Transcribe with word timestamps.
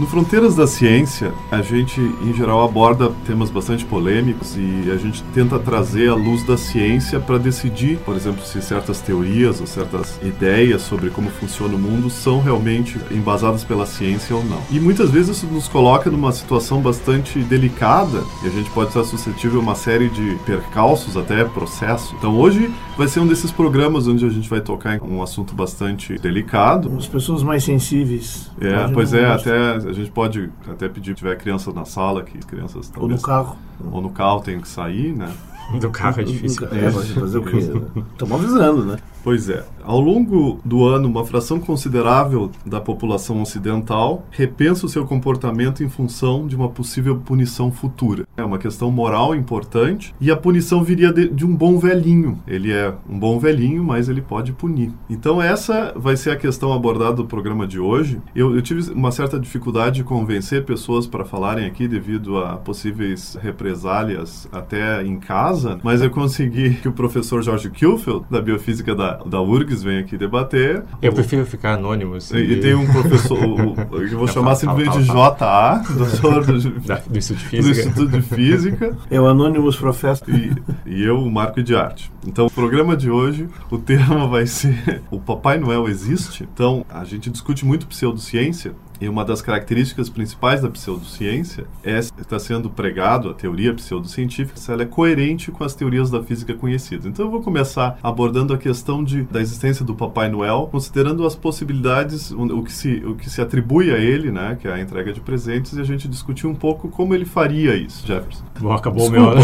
No 0.00 0.06
Fronteiras 0.06 0.56
da 0.56 0.66
Ciência, 0.66 1.30
a 1.50 1.60
gente, 1.60 2.00
em 2.00 2.32
geral, 2.32 2.64
aborda 2.64 3.12
temas 3.26 3.50
bastante 3.50 3.84
polêmicos 3.84 4.56
e 4.56 4.90
a 4.90 4.96
gente 4.96 5.22
tenta 5.34 5.58
trazer 5.58 6.08
a 6.08 6.14
luz 6.14 6.42
da 6.42 6.56
ciência 6.56 7.20
para 7.20 7.36
decidir, 7.36 7.98
por 7.98 8.16
exemplo, 8.16 8.42
se 8.42 8.62
certas 8.62 9.02
teorias 9.02 9.60
ou 9.60 9.66
certas 9.66 10.18
ideias 10.22 10.80
sobre 10.80 11.10
como 11.10 11.28
funciona 11.28 11.74
o 11.74 11.78
mundo 11.78 12.08
são 12.08 12.40
realmente 12.40 12.98
embasadas 13.10 13.62
pela 13.62 13.84
ciência 13.84 14.34
ou 14.34 14.42
não. 14.42 14.62
E 14.70 14.80
muitas 14.80 15.10
vezes 15.10 15.36
isso 15.36 15.46
nos 15.48 15.68
coloca 15.68 16.10
numa 16.10 16.32
situação 16.32 16.80
bastante 16.80 17.38
delicada 17.40 18.22
e 18.42 18.46
a 18.46 18.50
gente 18.50 18.70
pode 18.70 18.88
estar 18.88 19.04
suscetível 19.04 19.60
a 19.60 19.62
uma 19.62 19.74
série 19.74 20.08
de 20.08 20.38
percalços, 20.46 21.14
até 21.14 21.44
processo. 21.44 22.14
Então 22.16 22.38
hoje 22.38 22.72
vai 22.96 23.06
ser 23.06 23.20
um 23.20 23.26
desses 23.26 23.50
programas 23.50 24.08
onde 24.08 24.24
a 24.24 24.30
gente 24.30 24.48
vai 24.48 24.62
tocar 24.62 24.96
em 24.96 25.00
um 25.02 25.22
assunto 25.22 25.54
bastante 25.54 26.18
delicado. 26.18 26.90
As 26.96 27.06
pessoas 27.06 27.42
mais 27.42 27.64
sensíveis. 27.64 28.50
É, 28.58 28.88
pois 28.94 29.12
é, 29.12 29.26
até 29.26 29.89
a 29.90 29.92
gente 29.94 30.10
pode 30.10 30.50
até 30.68 30.88
pedir, 30.88 31.10
se 31.10 31.16
tiver 31.16 31.36
criança 31.36 31.72
na 31.72 31.84
sala, 31.84 32.22
que 32.22 32.38
crianças 32.38 32.88
talvez... 32.88 33.12
Ou 33.12 33.16
no 33.16 33.22
carro. 33.22 33.56
Ou 33.92 34.00
no 34.00 34.10
carro 34.10 34.40
tem 34.40 34.60
que 34.60 34.68
sair, 34.68 35.14
né? 35.14 35.32
Do 35.80 35.90
carro 35.90 36.20
é 36.20 36.24
difícil. 36.24 36.66
É, 36.68 36.90
fazer 36.90 37.38
o 37.38 37.44
quê? 37.44 37.58
Estamos 38.12 38.40
avisando, 38.40 38.84
né? 38.84 38.98
Pois 39.22 39.48
é. 39.48 39.64
Ao 39.82 40.00
longo 40.00 40.60
do 40.64 40.84
ano, 40.84 41.08
uma 41.08 41.24
fração 41.24 41.58
considerável 41.58 42.50
da 42.64 42.80
população 42.80 43.40
ocidental 43.42 44.26
repensa 44.30 44.86
o 44.86 44.88
seu 44.88 45.04
comportamento 45.04 45.82
em 45.82 45.88
função 45.88 46.46
de 46.46 46.54
uma 46.54 46.68
possível 46.68 47.16
punição 47.16 47.72
futura. 47.72 48.26
É 48.36 48.44
uma 48.44 48.58
questão 48.58 48.90
moral 48.90 49.34
importante 49.34 50.14
e 50.20 50.30
a 50.30 50.36
punição 50.36 50.82
viria 50.84 51.12
de, 51.12 51.28
de 51.28 51.44
um 51.44 51.54
bom 51.54 51.78
velhinho. 51.78 52.38
Ele 52.46 52.72
é 52.72 52.94
um 53.08 53.18
bom 53.18 53.38
velhinho, 53.38 53.82
mas 53.82 54.08
ele 54.08 54.22
pode 54.22 54.52
punir. 54.52 54.92
Então, 55.08 55.40
essa 55.40 55.92
vai 55.96 56.16
ser 56.16 56.30
a 56.30 56.36
questão 56.36 56.72
abordada 56.72 57.14
do 57.14 57.26
programa 57.26 57.66
de 57.66 57.80
hoje. 57.80 58.20
Eu, 58.34 58.54
eu 58.54 58.62
tive 58.62 58.92
uma 58.92 59.10
certa 59.10 59.38
dificuldade 59.38 59.96
de 59.96 60.04
convencer 60.04 60.64
pessoas 60.64 61.06
para 61.06 61.24
falarem 61.24 61.66
aqui 61.66 61.88
devido 61.88 62.38
a 62.38 62.56
possíveis 62.56 63.36
represálias 63.40 64.48
até 64.52 65.02
em 65.02 65.18
casa, 65.18 65.78
mas 65.82 66.00
eu 66.00 66.10
consegui 66.10 66.74
que 66.74 66.88
o 66.88 66.92
professor 66.92 67.42
George 67.42 67.70
Kilfield, 67.70 68.24
da 68.30 68.40
Biofísica 68.40 68.94
da 68.94 69.09
da, 69.26 69.40
URGS 69.40 69.82
vem 69.82 69.98
aqui 69.98 70.16
debater. 70.16 70.82
Eu 71.00 71.12
prefiro 71.12 71.44
ficar 71.46 71.74
anônimo. 71.74 72.14
Assim, 72.14 72.36
e, 72.36 72.52
e, 72.52 72.60
tem 72.60 72.74
um 72.74 72.86
professor, 72.86 73.38
o, 73.38 73.74
eu 73.96 74.18
vou 74.18 74.28
chamar 74.28 74.54
simplesmente 74.54 74.98
de 74.98 75.06
JA, 75.06 75.82
doutor 75.96 76.44
do, 76.44 76.60
do, 76.60 77.18
Instituto 77.18 77.38
de 77.38 77.44
Física. 77.44 77.62
Do 77.62 77.70
Instituto 77.70 78.08
de 78.08 78.22
Física. 78.22 78.96
É 79.10 79.20
o 79.20 79.26
Anonymous 79.26 79.76
Professor. 79.76 80.28
E, 80.28 80.52
e 80.86 81.04
eu, 81.04 81.18
o 81.18 81.30
Marco 81.30 81.62
de 81.62 81.74
Arte. 81.74 82.10
Então, 82.26 82.46
o 82.46 82.50
programa 82.50 82.96
de 82.96 83.10
hoje, 83.10 83.48
o 83.70 83.78
tema 83.78 84.26
vai 84.26 84.46
ser 84.46 85.02
O 85.10 85.18
Papai 85.18 85.58
Noel 85.58 85.88
existe? 85.88 86.46
Então, 86.52 86.84
a 86.88 87.04
gente 87.04 87.30
discute 87.30 87.64
muito 87.64 87.86
pseudociência 87.86 88.74
e 89.00 89.08
uma 89.08 89.24
das 89.24 89.40
características 89.40 90.08
principais 90.08 90.60
da 90.60 90.68
pseudociência 90.68 91.64
é 91.82 91.98
está 91.98 92.38
sendo 92.38 92.70
pregado 92.70 93.30
a 93.30 93.34
teoria 93.34 93.72
pseudocientífica, 93.74 94.58
se 94.58 94.70
ela 94.70 94.82
é 94.82 94.86
coerente 94.86 95.50
com 95.50 95.64
as 95.64 95.74
teorias 95.74 96.10
da 96.10 96.22
física 96.22 96.54
conhecidas. 96.54 97.06
Então 97.06 97.24
eu 97.24 97.30
vou 97.30 97.42
começar 97.42 97.98
abordando 98.02 98.52
a 98.52 98.58
questão 98.58 99.02
de, 99.02 99.22
da 99.22 99.40
existência 99.40 99.84
do 99.84 99.94
Papai 99.94 100.28
Noel, 100.28 100.68
considerando 100.70 101.26
as 101.26 101.34
possibilidades, 101.34 102.30
o 102.30 102.62
que 102.62 102.72
se 102.72 103.02
o 103.04 103.14
que 103.14 103.28
se 103.28 103.40
atribui 103.40 103.90
a 103.90 103.98
ele, 103.98 104.30
né, 104.30 104.56
que 104.60 104.68
é 104.68 104.72
a 104.72 104.80
entrega 104.80 105.12
de 105.12 105.20
presentes, 105.20 105.72
e 105.72 105.80
a 105.80 105.84
gente 105.84 106.08
discutir 106.08 106.46
um 106.46 106.54
pouco 106.54 106.88
como 106.88 107.14
ele 107.14 107.24
faria 107.24 107.74
isso, 107.74 108.06
Jefferson. 108.06 108.44
Bom, 108.60 108.72
acabou 108.72 109.08
o 109.08 109.10
meu. 109.10 109.34
Né? 109.34 109.42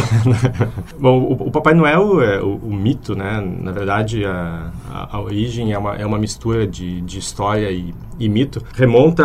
Bom, 1.00 1.18
o, 1.20 1.48
o, 1.48 1.50
Papai 1.50 1.74
Noel 1.74 2.20
é 2.20 2.42
o, 2.42 2.56
o, 2.56 2.74
mito, 2.74 3.14
né? 3.14 3.40
Na 3.40 3.72
verdade, 3.72 4.24
a, 4.24 4.70
a, 4.90 5.16
a, 5.16 5.20
origem 5.20 5.72
é 5.72 5.78
uma, 5.78 5.96
é 5.96 6.06
uma 6.06 6.18
mistura 6.18 6.66
de, 6.66 7.00
de 7.00 7.18
história 7.18 7.70
e, 7.70 7.94
e 8.18 8.28
mito. 8.28 8.62
Remonta 8.74 9.24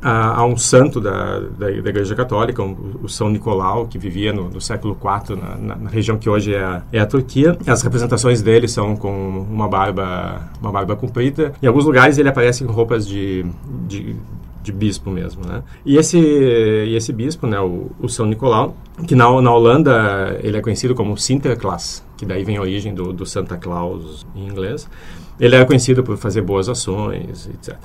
a, 0.00 0.40
a, 0.40 0.46
um 0.46 0.56
santo 0.56 1.00
da, 1.00 1.40
da, 1.40 1.70
da 1.70 1.90
Igreja 1.90 2.14
Católica, 2.14 2.62
um, 2.62 2.76
o 3.02 3.08
São 3.08 3.28
Nicolau, 3.28 3.86
que 3.86 3.98
vivia 3.98 4.32
no, 4.32 4.48
no 4.48 4.60
século 4.60 4.96
IV 4.96 5.36
na, 5.36 5.56
na, 5.56 5.76
na, 5.76 5.90
região 5.90 6.16
que 6.16 6.28
hoje 6.28 6.54
é 6.54 6.62
a, 6.62 6.82
é 6.92 7.00
a 7.00 7.06
Turquia. 7.06 7.56
As 7.66 7.82
representações 7.82 8.42
dele 8.42 8.68
são 8.68 8.96
com 8.96 9.46
uma 9.50 9.68
barba, 9.68 10.50
uma 10.60 10.72
barba 10.72 10.96
comprida. 10.96 11.52
Em 11.62 11.66
alguns 11.66 11.84
lugares 11.84 12.18
ele 12.18 12.28
aparece 12.28 12.64
com 12.64 12.72
roupas 12.72 13.06
de, 13.06 13.44
de 13.86 14.16
de 14.62 14.72
bispo 14.72 15.10
mesmo, 15.10 15.44
né? 15.44 15.62
E 15.84 15.96
esse, 15.96 16.18
e 16.18 16.94
esse 16.94 17.12
bispo, 17.12 17.46
né, 17.46 17.58
o, 17.60 17.90
o 18.00 18.08
São 18.08 18.26
Nicolau, 18.26 18.76
que 19.06 19.14
na, 19.14 19.24
na 19.40 19.52
Holanda 19.52 20.38
ele 20.42 20.56
é 20.56 20.60
conhecido 20.60 20.94
como 20.94 21.16
Sinterklaas, 21.16 22.04
que 22.16 22.24
daí 22.24 22.44
vem 22.44 22.56
a 22.56 22.60
origem 22.60 22.94
do, 22.94 23.12
do 23.12 23.26
Santa 23.26 23.56
Claus 23.56 24.24
em 24.34 24.46
inglês. 24.46 24.88
Ele 25.40 25.56
é 25.56 25.64
conhecido 25.64 26.04
por 26.04 26.16
fazer 26.16 26.42
boas 26.42 26.68
ações, 26.68 27.48
etc. 27.52 27.76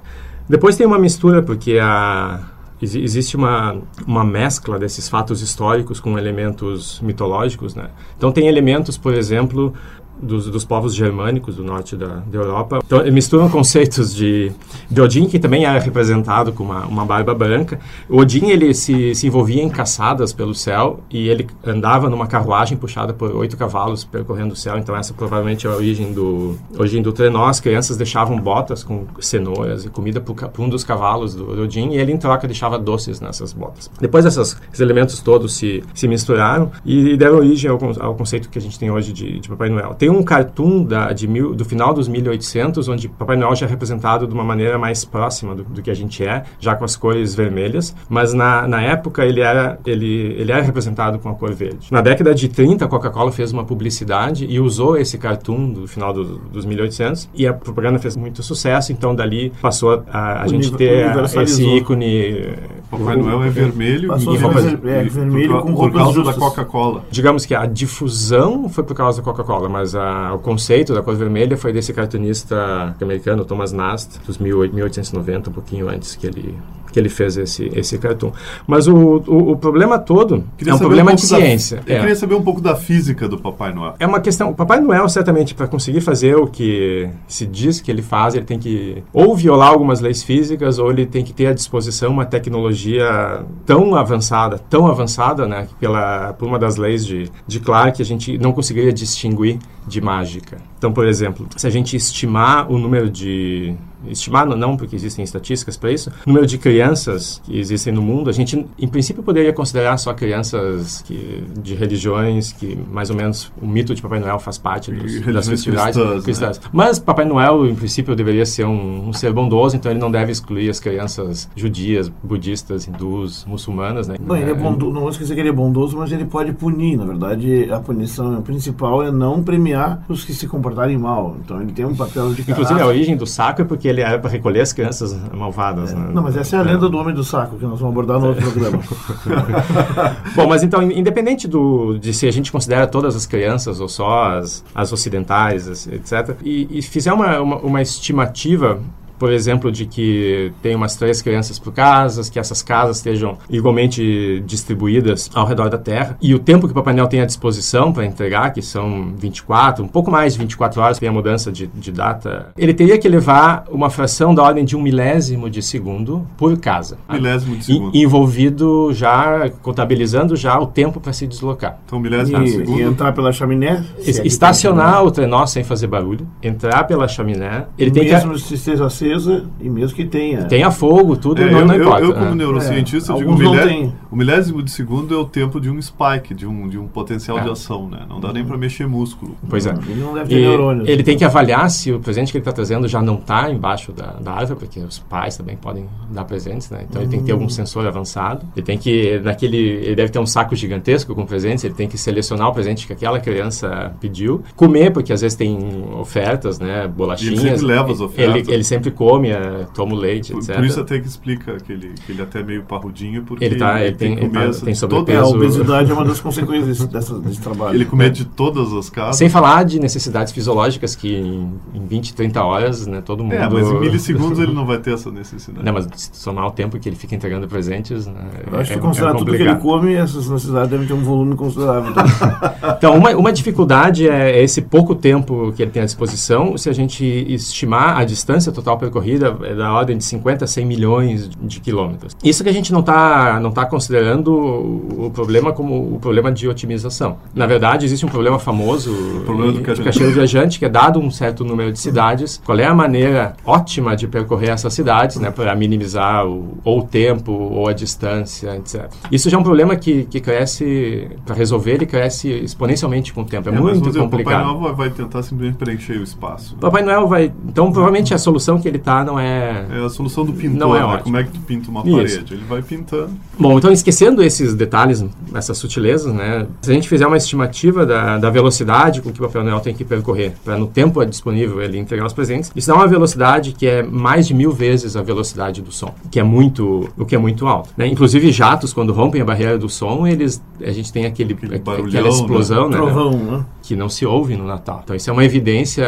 Depois 0.47 0.75
tem 0.75 0.85
uma 0.85 0.99
mistura, 0.99 1.41
porque 1.41 1.79
a, 1.81 2.41
existe 2.81 3.35
uma, 3.35 3.77
uma 4.05 4.23
mescla 4.23 4.77
desses 4.77 5.09
fatos 5.09 5.41
históricos 5.41 5.99
com 5.99 6.17
elementos 6.17 7.01
mitológicos, 7.01 7.73
né? 7.73 7.89
Então 8.15 8.31
tem 8.31 8.47
elementos, 8.47 8.97
por 8.97 9.13
exemplo, 9.13 9.73
dos, 10.21 10.49
dos, 10.49 10.65
povos 10.65 10.93
germânicos 10.93 11.55
do 11.55 11.63
norte 11.63 11.95
da, 11.95 12.21
da, 12.25 12.37
Europa. 12.37 12.79
Então, 12.85 13.03
misturam 13.11 13.49
conceitos 13.49 14.13
de, 14.13 14.51
de 14.89 15.01
Odin, 15.01 15.27
que 15.27 15.39
também 15.39 15.65
era 15.65 15.79
representado 15.79 16.51
com 16.51 16.63
uma, 16.63 16.85
uma 16.85 17.05
barba 17.05 17.33
branca. 17.33 17.79
O 18.09 18.17
Odin, 18.17 18.47
ele 18.49 18.73
se, 18.73 19.15
se 19.15 19.27
envolvia 19.27 19.61
em 19.61 19.69
caçadas 19.69 20.33
pelo 20.33 20.53
céu 20.53 20.99
e 21.09 21.27
ele 21.29 21.47
andava 21.65 22.09
numa 22.09 22.27
carruagem 22.27 22.77
puxada 22.77 23.13
por 23.13 23.35
oito 23.35 23.55
cavalos 23.57 24.03
percorrendo 24.03 24.53
o 24.53 24.55
céu. 24.55 24.77
Então, 24.77 24.95
essa 24.95 25.13
provavelmente 25.13 25.67
é 25.67 25.69
a 25.69 25.73
origem 25.73 26.13
do, 26.13 26.57
origem 26.77 27.01
do 27.01 27.11
trenó. 27.11 27.45
As 27.47 27.59
crianças 27.59 27.97
deixavam 27.97 28.39
botas 28.39 28.83
com 28.83 29.05
cenouras 29.19 29.85
e 29.85 29.89
comida 29.89 30.19
para 30.19 30.61
um 30.61 30.69
dos 30.69 30.83
cavalos 30.83 31.35
do 31.35 31.63
Odin 31.63 31.91
e 31.91 31.97
ele, 31.97 32.11
em 32.11 32.17
troca, 32.17 32.47
deixava 32.47 32.77
doces 32.77 33.21
nessas 33.21 33.53
botas. 33.53 33.89
Depois, 33.99 34.25
essas, 34.25 34.59
esses 34.67 34.79
elementos 34.79 35.19
todos 35.21 35.55
se, 35.55 35.83
se 35.93 36.07
misturaram 36.07 36.71
e 36.85 37.15
deram 37.17 37.37
origem 37.37 37.69
ao, 37.69 37.79
ao 37.99 38.15
conceito 38.15 38.49
que 38.49 38.57
a 38.57 38.61
gente 38.61 38.77
tem 38.77 38.91
hoje 38.91 39.13
de, 39.13 39.39
de 39.39 39.49
Papai 39.49 39.69
Noel. 39.69 39.93
Tem 39.95 40.06
tem 40.07 40.15
um 40.15 40.23
cartoon 40.23 40.85
da, 40.85 41.11
de 41.11 41.27
mil, 41.27 41.53
do 41.53 41.65
final 41.65 41.93
dos 41.93 42.07
1800, 42.07 42.87
onde 42.87 43.09
Papai 43.09 43.35
Noel 43.35 43.53
já 43.57 43.65
é 43.65 43.69
representado 43.69 44.25
de 44.25 44.33
uma 44.33 44.43
maneira 44.43 44.77
mais 44.77 45.03
próxima 45.03 45.53
do, 45.53 45.65
do 45.65 45.81
que 45.81 45.91
a 45.91 45.93
gente 45.93 46.23
é, 46.23 46.45
já 46.61 46.77
com 46.77 46.85
as 46.85 46.95
cores 46.95 47.35
vermelhas, 47.35 47.93
mas 48.07 48.33
na, 48.33 48.65
na 48.69 48.81
época 48.81 49.25
ele 49.25 49.41
era, 49.41 49.77
ele, 49.85 50.33
ele 50.39 50.49
era 50.49 50.61
representado 50.61 51.19
com 51.19 51.27
a 51.27 51.35
cor 51.35 51.53
verde. 51.53 51.89
Na 51.91 51.99
década 51.99 52.33
de 52.33 52.47
30, 52.47 52.85
a 52.85 52.87
Coca-Cola 52.87 53.33
fez 53.33 53.51
uma 53.51 53.65
publicidade 53.65 54.45
e 54.45 54.61
usou 54.61 54.95
esse 54.95 55.17
cartoon 55.17 55.71
do 55.71 55.87
final 55.87 56.13
do, 56.13 56.37
dos 56.37 56.63
1800 56.63 57.29
e 57.33 57.45
a 57.45 57.53
propaganda 57.53 57.99
fez 57.99 58.15
muito 58.15 58.41
sucesso, 58.41 58.93
então 58.93 59.13
dali 59.13 59.51
passou 59.61 60.05
a, 60.09 60.43
a 60.43 60.47
gente 60.47 60.71
ter 60.71 61.11
esse 61.41 61.65
ícone... 61.65 62.55
Papai 62.89 63.17
Noel 63.17 63.43
é 63.43 63.49
vermelho 63.49 64.13
e, 64.17 64.23
e, 64.23 64.89
é, 64.89 65.03
vermelho 65.03 65.49
por, 65.49 65.61
com 65.63 65.73
por 65.73 65.91
causa 65.91 66.23
da 66.23 66.33
Coca-Cola. 66.33 67.05
Digamos 67.11 67.45
que 67.45 67.53
a 67.53 67.65
difusão 67.65 68.69
foi 68.69 68.83
por 68.83 68.95
causa 68.95 69.21
da 69.21 69.25
Coca-Cola, 69.25 69.67
mas 69.67 69.93
a, 69.93 70.33
o 70.33 70.39
conceito 70.39 70.93
da 70.93 71.01
cor 71.01 71.15
vermelha 71.15 71.57
foi 71.57 71.73
desse 71.73 71.93
cartunista 71.93 72.95
americano, 73.01 73.43
Thomas 73.43 73.73
Nast, 73.73 74.19
dos 74.25 74.37
1890, 74.37 75.49
um 75.49 75.53
pouquinho 75.53 75.89
antes 75.89 76.15
que 76.15 76.27
ele 76.27 76.55
que 76.91 76.99
ele 76.99 77.09
fez 77.09 77.37
esse, 77.37 77.71
esse 77.75 77.97
cartoon. 77.97 78.31
Mas 78.65 78.87
o, 78.87 78.95
o, 78.95 79.51
o 79.51 79.57
problema 79.57 79.99
todo 79.99 80.43
queria 80.57 80.71
é 80.71 80.75
um 80.75 80.79
problema 80.79 81.11
um 81.11 81.15
de 81.15 81.21
ciência. 81.21 81.81
Da, 81.85 81.93
eu 81.93 81.97
é. 81.97 81.99
queria 81.99 82.15
saber 82.15 82.35
um 82.35 82.41
pouco 82.41 82.61
da 82.61 82.75
física 82.75 83.27
do 83.27 83.37
Papai 83.37 83.73
Noel. 83.73 83.95
É 83.99 84.07
uma 84.07 84.19
questão. 84.19 84.51
O 84.51 84.55
Papai 84.55 84.79
Noel, 84.79 85.07
certamente, 85.09 85.53
para 85.53 85.67
conseguir 85.67 86.01
fazer 86.01 86.35
o 86.35 86.47
que 86.47 87.09
se 87.27 87.45
diz 87.45 87.81
que 87.81 87.91
ele 87.91 88.01
faz, 88.01 88.35
ele 88.35 88.45
tem 88.45 88.59
que 88.59 89.03
ou 89.13 89.35
violar 89.35 89.69
algumas 89.69 89.99
leis 89.99 90.23
físicas, 90.23 90.79
ou 90.79 90.89
ele 90.91 91.05
tem 91.05 91.23
que 91.23 91.33
ter 91.33 91.47
à 91.47 91.53
disposição 91.53 92.11
uma 92.11 92.25
tecnologia 92.25 93.45
tão 93.65 93.95
avançada, 93.95 94.57
tão 94.57 94.87
avançada, 94.87 95.47
né, 95.47 95.67
pela, 95.79 96.33
por 96.33 96.47
uma 96.47 96.59
das 96.59 96.77
leis 96.77 97.05
de, 97.05 97.29
de 97.45 97.59
Clark, 97.59 98.01
a 98.01 98.05
gente 98.05 98.37
não 98.37 98.51
conseguiria 98.51 98.93
distinguir 98.93 99.59
de 99.87 100.01
mágica. 100.01 100.57
Então, 100.77 100.91
por 100.91 101.07
exemplo, 101.07 101.47
se 101.55 101.65
a 101.65 101.69
gente 101.69 101.95
estimar 101.95 102.71
o 102.71 102.77
número 102.77 103.09
de 103.09 103.73
estimar 104.09 104.45
não, 104.45 104.77
porque 104.77 104.95
existem 104.95 105.23
estatísticas 105.23 105.77
para 105.77 105.91
isso, 105.91 106.09
o 106.25 106.29
número 106.29 106.45
de 106.45 106.57
crianças 106.57 107.41
que 107.43 107.57
existem 107.57 107.93
no 107.93 108.01
mundo, 108.01 108.29
a 108.29 108.33
gente 108.33 108.65
em 108.77 108.87
princípio 108.87 109.23
poderia 109.23 109.51
considerar 109.53 109.97
só 109.97 110.13
crianças 110.13 111.01
que, 111.01 111.43
de 111.61 111.75
religiões 111.75 112.51
que 112.51 112.77
mais 112.91 113.09
ou 113.09 113.15
menos 113.15 113.51
o 113.61 113.67
mito 113.67 113.93
de 113.93 114.01
Papai 114.01 114.19
Noel 114.19 114.39
faz 114.39 114.57
parte 114.57 114.91
dos, 114.91 115.21
das 115.33 115.47
festividades 115.47 115.97
cristãs, 115.97 116.23
cristãs. 116.23 116.59
Né? 116.59 116.65
Mas 116.71 116.99
Papai 116.99 117.25
Noel 117.25 117.65
em 117.65 117.75
princípio 117.75 118.15
deveria 118.15 118.45
ser 118.45 118.65
um, 118.65 119.09
um, 119.09 119.13
ser 119.13 119.33
bondoso, 119.33 119.75
então 119.75 119.91
ele 119.91 119.99
não 119.99 120.11
deve 120.11 120.31
excluir 120.31 120.69
as 120.69 120.79
crianças 120.79 121.49
judias, 121.55 122.09
budistas, 122.23 122.87
hindus, 122.87 123.45
muçulmanas, 123.45 124.07
né? 124.07 124.15
Não, 124.19 124.35
ele 124.35 124.51
é 124.51 124.53
bondoso, 124.53 124.93
não 124.93 125.01
vou 125.01 125.09
esquecer 125.09 125.33
que 125.33 125.39
ele 125.39 125.49
é 125.49 125.53
bondoso, 125.53 125.97
mas 125.97 126.11
ele 126.11 126.25
pode 126.25 126.53
punir, 126.53 126.97
na 126.97 127.05
verdade 127.05 127.69
a 127.71 127.79
punição 127.79 128.41
principal 128.41 129.03
é 129.03 129.11
não 129.11 129.43
premiar 129.43 130.03
os 130.07 130.23
que 130.23 130.33
se 130.33 130.47
comportarem 130.47 130.97
mal. 130.97 131.37
Então 131.43 131.61
ele 131.61 131.71
tem 131.71 131.85
um 131.85 131.95
papel 131.95 132.33
de 132.33 132.41
Inclusive 132.41 132.79
a 132.79 132.85
origem 132.85 133.15
do 133.15 133.25
saco 133.25 133.61
é 133.61 133.65
porque 133.65 133.87
ele 133.87 133.96
era 134.01 134.19
para 134.19 134.29
recolher 134.29 134.61
as 134.61 134.73
crianças 134.73 135.15
malvadas. 135.33 135.93
Né? 135.93 136.09
Não, 136.13 136.23
mas 136.23 136.35
essa 136.35 136.55
é 136.55 136.59
a 136.59 136.61
lenda 136.61 136.89
do 136.89 136.97
homem 136.97 137.13
do 137.13 137.23
saco 137.23 137.57
que 137.57 137.65
nós 137.65 137.79
vamos 137.79 137.93
abordar 137.93 138.19
no 138.19 138.27
outro 138.27 138.51
programa. 138.51 138.79
Bom, 140.35 140.47
mas 140.47 140.63
então, 140.63 140.81
independente 140.81 141.47
do, 141.47 141.97
de 141.97 142.13
se 142.13 142.27
a 142.27 142.31
gente 142.31 142.51
considera 142.51 142.87
todas 142.87 143.15
as 143.15 143.25
crianças 143.25 143.79
ou 143.79 143.87
só 143.87 144.37
as, 144.37 144.63
as 144.73 144.91
ocidentais, 144.91 145.87
etc., 145.87 146.35
e, 146.43 146.79
e 146.79 146.81
fizer 146.81 147.13
uma, 147.13 147.39
uma, 147.39 147.57
uma 147.57 147.81
estimativa 147.81 148.79
por 149.17 149.31
exemplo, 149.31 149.71
de 149.71 149.85
que 149.85 150.51
tem 150.61 150.75
umas 150.75 150.95
três 150.95 151.21
crianças 151.21 151.59
por 151.59 151.73
casa, 151.73 152.29
que 152.31 152.39
essas 152.39 152.61
casas 152.61 152.97
estejam 152.97 153.37
igualmente 153.49 154.41
distribuídas 154.45 155.29
ao 155.33 155.45
redor 155.45 155.69
da 155.69 155.77
Terra, 155.77 156.17
e 156.21 156.33
o 156.33 156.39
tempo 156.39 156.67
que 156.67 156.71
o 156.71 156.75
Papai 156.75 156.93
Noel 156.93 157.07
tem 157.07 157.21
à 157.21 157.25
disposição 157.25 157.91
para 157.91 158.05
entregar, 158.05 158.51
que 158.51 158.61
são 158.61 159.13
24, 159.17 159.83
um 159.83 159.87
pouco 159.87 160.11
mais 160.11 160.33
de 160.33 160.39
24 160.39 160.81
horas, 160.81 160.99
tem 160.99 161.09
a 161.09 161.11
mudança 161.11 161.51
de, 161.51 161.67
de 161.67 161.91
data, 161.91 162.47
ele 162.57 162.73
teria 162.73 162.97
que 162.97 163.07
levar 163.07 163.65
uma 163.69 163.89
fração 163.89 164.33
da 164.33 164.43
ordem 164.43 164.65
de 164.65 164.75
um 164.75 164.81
milésimo 164.81 165.49
de 165.49 165.61
segundo 165.61 166.27
por 166.37 166.57
casa. 166.57 166.97
Milésimo 167.09 167.55
de 167.55 167.65
segundo. 167.65 167.95
E, 167.95 168.03
envolvido 168.03 168.93
já, 168.93 169.49
contabilizando 169.61 170.35
já 170.35 170.59
o 170.59 170.67
tempo 170.67 170.99
para 170.99 171.13
se 171.13 171.27
deslocar. 171.27 171.79
Então, 171.85 171.99
milésimo 171.99 172.41
e, 172.41 172.43
de 172.43 172.51
segundo. 172.51 172.79
e 172.79 172.83
entrar 172.83 173.13
pela 173.13 173.31
chaminé. 173.31 173.83
É 173.99 174.27
estacionar 174.27 175.03
o 175.03 175.11
trenó 175.11 175.45
sem 175.45 175.63
fazer 175.63 175.87
barulho, 175.87 176.27
entrar 176.41 176.83
pela 176.85 177.07
chaminé, 177.07 177.65
ele 177.77 177.91
tem 177.91 178.05
mesmo 178.05 178.33
que... 178.33 178.41
se 178.41 178.53
esteja 178.55 178.89
acesa 179.07 179.45
e 179.59 179.69
mesmo 179.69 179.95
que 179.95 180.05
tenha. 180.05 180.43
Tenha 180.45 180.69
fogo, 180.71 181.15
tudo, 181.15 181.41
É, 181.41 181.49
não, 181.49 181.59
eu, 181.59 181.65
não 181.65 181.75
eu- 181.75 181.81
importa. 181.81 182.03
eu, 182.05 182.13
como 182.13 182.25
né? 182.29 182.35
neurocientista, 182.35 183.11
É, 183.11 183.15
eu 183.15 183.19
digo 183.19 183.31
alguns 183.31 183.45
não 183.45 183.51
milé- 183.53 183.91
o 184.11 184.15
milésimo 184.15 184.61
de 184.63 184.71
segundo 184.71 185.13
é 185.13 185.17
o 185.17 185.25
tempo 185.25 185.59
de 185.59 185.69
um 185.69 185.81
spike, 185.81 186.33
de 186.33 186.45
um, 186.45 186.67
de 186.67 186.77
um 186.77 186.87
potencial 186.87 187.39
É. 187.39 187.41
de 187.43 187.49
ação, 187.49 187.89
né? 187.89 187.99
Não 188.09 188.19
dá 188.19 188.31
nem 188.33 188.43
para 188.43 188.57
mexer 188.57 188.87
músculo. 188.87 189.35
Pois 189.49 189.65
é. 189.65 189.71
Ele 189.87 190.01
não 190.01 190.13
deve 190.13 190.29
ter 190.29 190.37
E 190.39 190.41
neurônios. 190.41 190.87
ele 190.89 191.03
tem 191.03 191.17
que 191.17 191.23
avaliar 191.25 191.69
se 191.69 191.91
o 191.91 191.99
presente 191.99 192.31
que 192.31 192.37
ele 192.37 192.41
está 192.41 192.51
trazendo 192.51 192.87
já 192.87 193.01
não 193.01 193.15
está 193.15 193.49
embaixo 193.51 193.91
da, 193.91 194.13
da 194.13 194.31
árvore, 194.33 194.59
porque 194.59 194.79
os 194.79 194.99
pais 194.99 195.37
também 195.37 195.55
podem 195.55 195.85
dar 196.11 196.25
presentes, 196.25 196.69
né? 196.69 196.85
Então 196.89 197.01
ele 197.01 197.09
tem 197.11 197.19
que 197.19 197.25
ter 197.25 197.31
algum 197.31 197.49
sensor 197.49 197.85
avançado. 197.87 198.45
Ele 198.55 198.65
tem 198.65 198.77
que, 198.77 199.19
naquele, 199.23 199.57
ele 199.57 199.95
deve 199.95 200.11
ter 200.11 200.19
um 200.19 200.25
saco 200.25 200.55
gigantesco 200.55 201.13
com 201.15 201.25
presentes. 201.25 201.63
Ele 201.63 201.73
tem 201.73 201.87
que 201.87 201.97
selecionar 201.97 202.47
o 202.49 202.53
presente 202.53 202.85
que 202.87 202.93
aquela 202.93 203.19
criança 203.19 203.93
pediu, 203.99 204.41
comer, 204.55 204.91
porque 204.91 205.11
às 205.13 205.21
vezes 205.21 205.35
tem 205.37 205.57
ofertas, 205.99 206.59
né? 206.59 206.87
Bolachinhas. 206.87 207.39
sempre 207.41 207.65
leva 207.65 207.91
as 207.91 207.99
ofertas. 208.01 208.35
Ele, 208.47 208.53
ele 208.53 208.63
sempre 208.63 208.91
come, 208.97 209.29
é, 209.29 209.65
toma 209.73 209.93
o 209.93 209.95
leite, 209.97 210.31
Por, 210.33 210.39
etc. 210.39 210.55
por 210.55 210.65
isso 210.65 210.79
até 210.79 210.99
que 210.99 211.07
explica 211.07 211.57
que 211.57 211.71
ele, 211.71 211.93
que 212.05 212.11
ele 212.11 212.21
até 212.21 212.39
é 212.39 212.43
meio 212.43 212.63
parrudinho, 212.63 213.23
porque 213.23 213.45
Ele 213.45 213.55
tá- 213.55 213.79
ele 213.81 213.95
tem- 213.95 214.15
que 214.15 214.23
ele 214.25 214.29
tá- 214.31 214.49
tem 214.65 214.73
sobrepeso. 214.75 215.17
É, 215.17 215.21
a 215.21 215.27
obesidade 215.27 215.91
é 215.91 215.93
uma 215.93 216.03
das 216.05 216.19
consequências 216.19 216.83
dessa, 216.87 217.19
desse 217.19 217.39
trabalho. 217.39 217.75
Ele 217.75 217.85
comer 217.85 218.09
de 218.09 218.25
todas 218.25 218.73
as 218.73 218.89
casas. 218.89 219.17
Sem 219.17 219.29
falar 219.29 219.63
de 219.63 219.79
necessidades 219.79 220.33
fisiológicas 220.33 220.95
que 220.95 221.15
em, 221.15 221.53
em 221.73 221.85
20, 221.87 222.13
30 222.15 222.43
horas, 222.43 222.87
né, 222.87 223.01
todo 223.01 223.23
mundo... 223.23 223.33
É, 223.33 223.47
mas 223.49 223.67
em 223.67 223.79
milissegundos 223.79 224.39
ele 224.39 224.53
não 224.53 224.65
vai 224.65 224.79
ter 224.79 224.93
essa 224.93 225.11
necessidade. 225.11 225.63
Não, 225.65 225.73
mas 225.73 225.87
se 225.95 226.09
somar 226.13 226.47
o 226.47 226.51
tempo 226.51 226.79
que 226.79 226.89
ele 226.89 226.95
fica 226.95 227.13
entregando 227.15 227.47
presentes, 227.47 228.07
né, 228.07 228.13
Eu 228.51 228.59
acho 228.59 228.71
que 228.71 228.77
é, 228.77 228.81
considerar 228.81 229.11
é 229.13 229.17
tudo 229.17 229.31
que 229.31 229.41
ele 229.43 229.55
come, 229.55 229.93
essas 229.93 230.27
necessidades 230.29 230.69
devem 230.69 230.87
ter 230.87 230.93
um 230.93 231.03
volume 231.03 231.35
considerável. 231.35 231.93
Então, 232.77 232.95
uma, 232.95 233.11
uma 233.11 233.31
dificuldade 233.33 234.07
é 234.07 234.41
esse 234.43 234.61
pouco 234.61 234.93
tempo 234.95 235.51
que 235.55 235.61
ele 235.61 235.71
tem 235.71 235.81
à 235.81 235.85
disposição. 235.85 236.57
Se 236.57 236.69
a 236.69 236.73
gente 236.73 237.03
estimar 237.03 237.97
a 237.97 238.03
distância 238.03 238.51
total 238.51 238.77
percorrida, 238.87 239.37
é 239.43 239.53
da 239.53 239.71
ordem 239.73 239.97
de 239.97 240.03
50 240.03 240.45
a 240.45 240.47
100 240.47 240.65
milhões 240.65 241.29
de 241.41 241.59
quilômetros. 241.59 242.15
Isso 242.23 242.43
que 242.43 242.49
a 242.49 242.53
gente 242.53 242.71
não 242.71 242.79
está 242.79 243.39
não 243.39 243.51
tá 243.51 243.65
considerando 243.65 244.31
o 244.33 245.11
problema 245.13 245.53
como 245.53 245.95
o 245.95 245.99
problema 245.99 246.31
de 246.31 246.47
otimização. 246.47 247.17
Na 247.33 247.45
verdade, 247.45 247.85
existe 247.85 248.05
um 248.05 248.09
problema 248.09 248.39
famoso 248.39 248.91
problema 249.25 249.51
do 249.51 249.61
cacheiro. 249.61 249.83
cacheiro 249.83 250.13
viajante, 250.13 250.59
que 250.59 250.65
é 250.65 250.69
dado 250.69 250.99
um 250.99 251.11
certo 251.11 251.43
número 251.43 251.71
de 251.71 251.79
cidades, 251.79 252.41
qual 252.45 252.57
é 252.57 252.65
a 252.65 252.73
maneira 252.73 253.35
ótima 253.45 253.95
de 253.95 254.07
percorrer 254.07 254.49
essas 254.49 254.73
cidades, 254.73 255.17
né, 255.17 255.31
para 255.31 255.55
minimizar 255.55 256.25
o, 256.25 256.57
ou 256.63 256.79
o 256.79 256.83
tempo 256.83 257.31
ou 257.31 257.67
a 257.67 257.73
distância, 257.73 258.55
etc. 258.55 258.89
Isso 259.11 259.29
já 259.29 259.37
é 259.37 259.39
um 259.39 259.43
problema 259.43 259.75
que, 259.75 260.05
que 260.05 260.19
cresce, 260.19 261.09
para 261.25 261.35
resolver, 261.35 261.73
ele 261.73 261.85
cresce 261.85 262.29
exponencialmente 262.29 263.13
com 263.13 263.21
o 263.21 263.25
tempo. 263.25 263.49
É, 263.49 263.51
mas 263.51 263.61
muito 263.61 263.79
vamos 263.79 263.87
dizer, 263.87 263.99
O 263.99 264.03
Papai 264.03 264.19
complicado. 264.19 264.59
Noel 264.59 264.75
vai, 264.75 264.89
tentar 264.89 265.23
simplesmente 265.23 265.57
preencher 265.57 265.97
o 265.97 266.03
espaço. 266.03 266.55
Papai 266.57 266.81
Noel 266.81 267.07
vai. 267.07 267.31
Então, 267.47 267.71
provavelmente 267.71 268.13
a 268.13 268.17
solução 268.17 268.59
que 268.59 268.67
ele 268.67 268.76
não 269.03 269.19
é. 269.19 269.65
É 269.69 269.85
a 269.85 269.89
solução 269.89 270.25
do 270.25 270.33
pintor, 270.33 270.57
Não 270.57 270.75
é 270.75 270.79
né? 270.79 271.01
Como 271.03 271.17
é 271.17 271.23
que 271.23 271.31
tu 271.31 271.39
pinta 271.41 271.69
uma 271.69 271.81
Isso. 271.81 272.15
parede? 272.17 272.33
Ele 272.33 272.45
vai 272.45 272.61
pintando. 272.61 273.13
Bom, 273.39 273.57
então 273.57 273.71
esquecendo 273.71 274.23
esses 274.23 274.53
detalhes, 274.55 275.05
essas 275.33 275.57
sutilezas, 275.57 276.13
né? 276.13 276.47
Se 276.61 276.71
a 276.71 276.73
gente 276.73 276.89
fizer 276.89 277.05
uma 277.05 277.17
estimativa 277.17 277.85
da, 277.85 278.17
da 278.17 278.29
velocidade 278.29 279.01
com 279.01 279.11
que 279.11 279.21
o 279.21 279.27
Papai 279.27 279.43
Noel 279.43 279.59
tem 279.59 279.73
que 279.73 279.83
percorrer 279.83 280.33
para 280.43 280.57
no 280.57 280.67
tempo 280.67 281.03
disponível 281.05 281.61
ele 281.61 281.77
entregar 281.77 282.05
os 282.05 282.13
presentes, 282.13 282.51
isso 282.55 282.67
dá 282.67 282.75
uma 282.75 282.87
velocidade 282.87 283.53
que 283.53 283.67
é 283.67 283.83
mais 283.83 284.27
de 284.27 284.33
mil 284.33 284.51
vezes 284.51 284.95
a 284.95 285.01
velocidade 285.03 285.61
do 285.61 285.71
som, 285.71 285.93
que 286.09 286.19
é 286.19 286.23
muito, 286.23 286.89
o 286.97 287.05
que 287.05 287.15
é 287.15 287.17
muito 287.17 287.45
alto. 287.47 287.69
Né? 287.77 287.87
Inclusive 287.87 288.31
jatos 288.31 288.73
quando 288.73 288.91
rompem 288.93 289.21
a 289.21 289.25
barreira 289.25 289.57
do 289.57 289.69
som, 289.69 290.07
eles, 290.07 290.41
a 290.61 290.71
gente 290.71 290.91
tem 290.91 291.05
aquele, 291.05 291.33
Aquele 291.33 291.59
barulhão, 291.59 291.87
aquela 291.87 292.09
explosão, 292.09 292.69
né? 292.69 292.77
Trovão, 292.77 293.11
né? 293.11 293.45
que 293.61 293.75
não 293.75 293.89
se 293.89 294.05
ouve 294.05 294.35
no 294.37 294.45
Natal. 294.45 294.81
Então 294.83 294.95
isso 294.95 295.09
é 295.09 295.13
uma 295.13 295.25
evidência, 295.25 295.85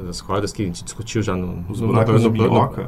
das 0.06 0.20
cordas, 0.20 0.52
que 0.52 0.62
a 0.62 0.66
gente 0.66 0.84
discutiu 0.84 1.22
já 1.22 1.34
no, 1.34 1.64
Os 1.68 1.80
no, 1.80 1.88
no, 1.88 1.92